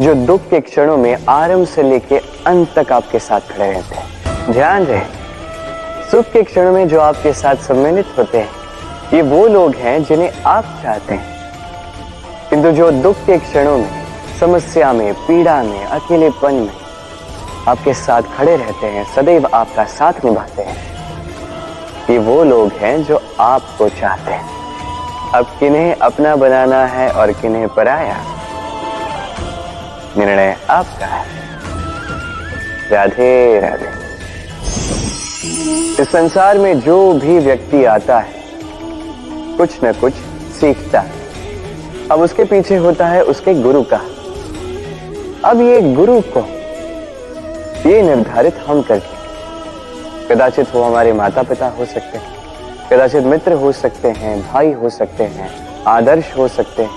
[0.00, 4.52] जो दुख के क्षणों में आरंभ से लेके अंत तक आपके साथ खड़े रहते हैं।
[4.52, 5.00] ध्यान रहे,
[6.10, 8.48] सुख के क्षणों में जो आपके साथ सम्मिलित होते हैं,
[9.14, 14.04] ये वो लोग हैं जिन्हें आप चाहते हैं। किंतु जो दुख के क्षणों में,
[14.40, 16.76] समस्या में, पीड़ा में, अकेलेपन में
[17.68, 20.78] आपके साथ खड़े रहते हैं, सदैव आपका साथ निभाते हैं,
[22.10, 24.59] ये वो लोग हैं जो आपको चाहते हैं।
[25.34, 28.16] अब किन्हें अपना बनाना है और किन्हें पराया।
[30.16, 31.26] निर्णय आपका है।
[32.90, 33.88] राधे राधे।
[36.02, 38.32] इस संसार में जो भी व्यक्ति आता है,
[39.56, 40.12] कुछ न कुछ
[40.60, 41.10] सीखता है।
[42.10, 44.00] अब उसके पीछे होता है उसके गुरु का।
[45.44, 46.40] अब ये गुरु को
[47.88, 52.39] ये निर्धारित हम करके, कदाचित वो हमारे माता पिता हो सकते हैं।
[52.90, 55.48] कदाचित मित्र हो सकते हैं, भाई हो सकते हैं,
[55.84, 56.90] आदर्श हो सकते हैं,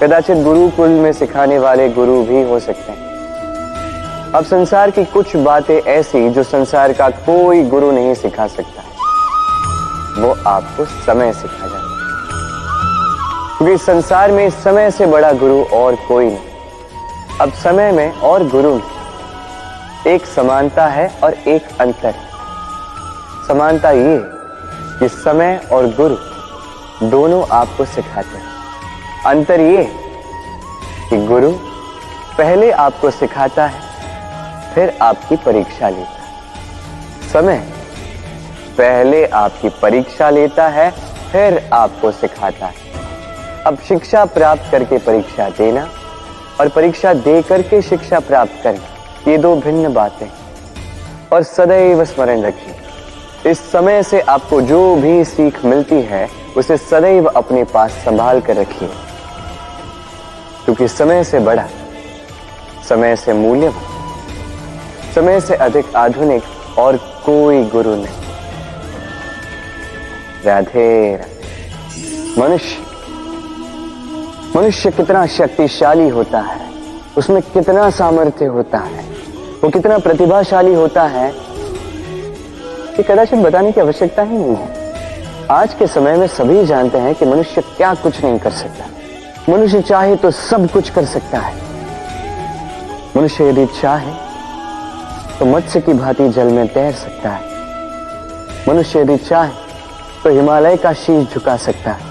[0.00, 5.78] कदाचित गुरुकुल में सिखाने वाले गुरु भी हो सकते हैं। अब संसार की कुछ बातें
[5.78, 8.82] ऐसी जो संसार का कोई गुरु नहीं सिखा सकता।
[10.20, 11.86] वो आपको समय सिखा जाए
[13.58, 18.74] क्योंकि संसार में समय से बड़ा गुरु और कोई नहीं। अब समय में और गुरु
[18.74, 22.26] में एक समानता है और एक अंतर है।
[23.48, 24.16] समानता ये
[24.98, 29.84] कि समय और गुरु दोनों आपको सिखाते हैं। अंतर ये
[31.10, 31.50] कि गुरु
[32.38, 33.80] पहले आपको सिखाता है,
[34.74, 37.58] फिर आपकी परीक्षा लेता है। समय
[38.78, 40.90] पहले आपकी परीक्षा लेता है,
[41.32, 42.86] फिर आपको सिखाता है।
[43.66, 45.86] अब शिक्षा प्राप्त करके परीक्षा देना
[46.60, 50.28] और परीक्षा दे करके शिक्षा प्राप्त करना, ये दो भिन्न बातें
[51.32, 52.74] और सदैव स्मरण रखिए
[53.46, 58.56] इस समय से आपको जो भी सीख मिलती है, उसे सदैव अपने पास संभाल कर
[58.56, 58.88] रखिए।
[60.64, 61.66] क्योंकि समय से बड़ा,
[62.88, 68.16] समय से मूल्यवान, समय से अधिक आधुनिक और कोई गुरु नहीं।
[70.44, 71.20] राधे
[72.38, 72.76] मनुष्य
[74.56, 76.60] मनुष्य कितना शक्तिशाली होता है,
[77.18, 79.04] उसमें कितना सामर्थ्य होता है,
[79.64, 81.47] वो कितना प्रतिभाशाली होता है
[82.98, 87.14] कि कदाचित बताने की आवश्यकता ही नहीं है। आज के समय में सभी जानते हैं
[87.14, 88.86] कि मनुष्य क्या कुछ नहीं कर सकता।
[89.48, 91.54] मनुष्य चाहे तो सब कुछ कर सकता है।
[93.16, 94.12] मनुष्य यदि चाहे
[95.38, 97.42] तो मत्स्य की भांति जल में तैर सकता है।
[98.68, 99.52] मनुष्य यदि चाहे
[100.24, 102.06] तो हिमालय का शीश झुका सकता है।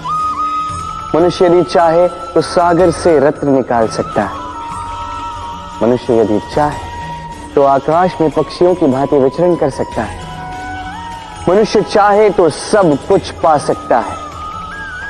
[1.14, 8.20] मनुष्य यदि चाहे तो सागर से रत्न निकाल सकता है। मनुष्य यदि चाहे तो आकाश
[8.20, 10.27] में पक्षियों की भांति विचरण कर सकता है।
[11.48, 14.16] मनुष्य चाहे तो सब कुछ पा सकता है।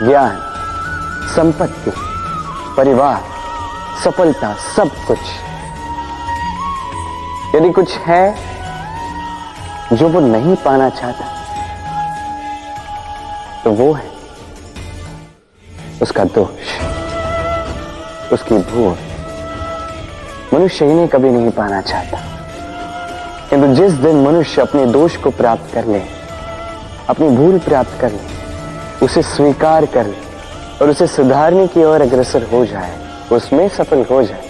[0.07, 0.37] ज्ञान,
[1.37, 1.93] संपत्ति,
[2.77, 3.23] परिवार,
[4.05, 5.19] सफलता, सब कुछ।
[7.55, 8.35] यदि कुछ है
[9.93, 11.25] जो वो नहीं पाना चाहता
[13.65, 14.11] तो वो है
[16.03, 16.69] उसका दोष,
[18.33, 18.97] उसकी भूल।
[20.55, 22.19] मनुष्य इन्हें कभी नहीं पाना चाहता।
[23.51, 26.18] किंतु जिस दिन मनुष्य अपने दोष को प्राप्त कर ले
[27.09, 28.39] अपनी भूल प्राप्त कर ले
[29.05, 30.17] उसे स्वीकार कर ले
[30.83, 32.99] और उसे सुधारने की ओर अग्रसर हो जाए,
[33.33, 34.49] उसमें सफल हो जाए।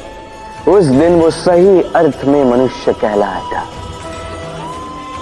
[0.69, 3.67] उस दिन वो सही अर्थ में मनुष्य कहलाएगा।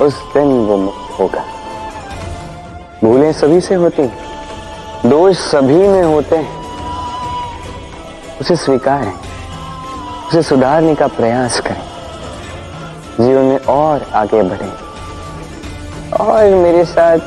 [0.05, 1.45] उस दिन वो मुक्त होगा।
[3.05, 4.03] भूलें सभी से होती
[5.09, 6.67] दोष सभी में होते हैं।
[8.41, 9.13] उसे स्वीकार,
[10.29, 11.83] उसे सुधारने का प्रयास करें।
[13.21, 14.86] जीवन में और आगे बढ़े।
[16.21, 17.19] और मेरे साथ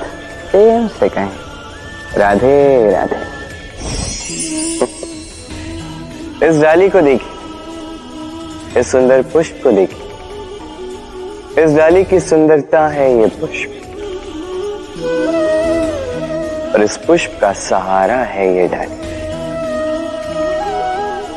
[0.52, 1.32] प्रेम से कहें।
[2.18, 3.18] राधे राधे।
[6.48, 10.06] इस डाली को देखिए। इस सुंदर पुष्प को देखिए।
[11.64, 13.76] इस डाली की सुंदरता है ये पुष्प।
[16.76, 18.98] और इस पुष्प का सहारा है ये डाली।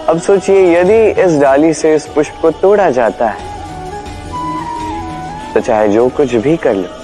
[0.08, 3.50] अब सोचिए, यदि इस डाली से इस पुष्प को तोड़ा जाता है
[5.54, 7.01] तो चाहे जो कुछ भी कर लो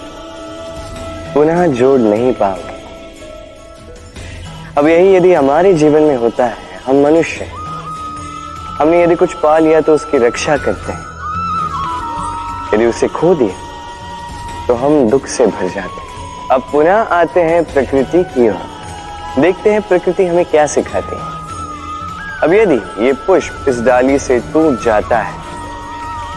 [1.39, 2.77] पुनः जोड़ नहीं पाओगे।
[4.79, 7.45] अब यही यदि हमारे जीवन में होता है, हम मनुष्य
[8.79, 11.05] हमने यदि कुछ पा लिया तो उसकी रक्षा करते हैं।
[12.75, 17.63] यदि उसे खो दिया तो हम दुख से भर जाते हैं। अब पुनः आते हैं
[17.73, 21.23] प्रकृति की ओर। देखते हैं प्रकृति हमें क्या सिखाती है।
[22.43, 25.35] अब यदि ये पुष्प इस डाली से टूट जाता है,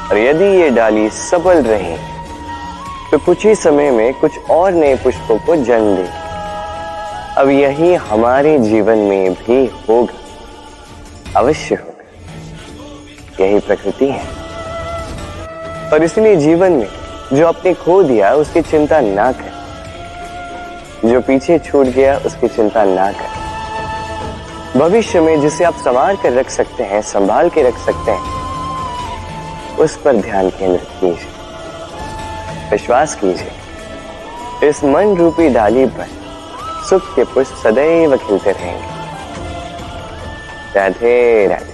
[0.09, 1.97] और यदि ये डाली सबल रहे
[3.11, 6.09] तो कुछ ही समय में कुछ और नए पुष्पों को जन्म दे।
[7.37, 10.13] अब यही हमारे जीवन में भी होगा।
[11.39, 12.03] अवश्य होगा।
[13.43, 14.23] यही प्रकृति है।
[15.93, 16.87] और इसलिए जीवन में
[17.33, 19.51] जो आपने खो दिया, उसकी चिंता ना कर।
[21.05, 26.49] जो पीछे छूट गया, उसकी चिंता ना कर। भविष्य में जिसे आप संवार कर रख
[26.49, 28.23] सकते हैं, संभाल के रख सकते हैं,
[29.77, 31.30] उस पर ध्यान केंद्रित कीजिए।
[32.71, 36.07] विश्वास कीजिए। इस मन रूपी डाली पर
[36.89, 38.87] सुख के पुष्प सदैव खिलते रहेंगे।
[40.75, 41.70] राधे राधे।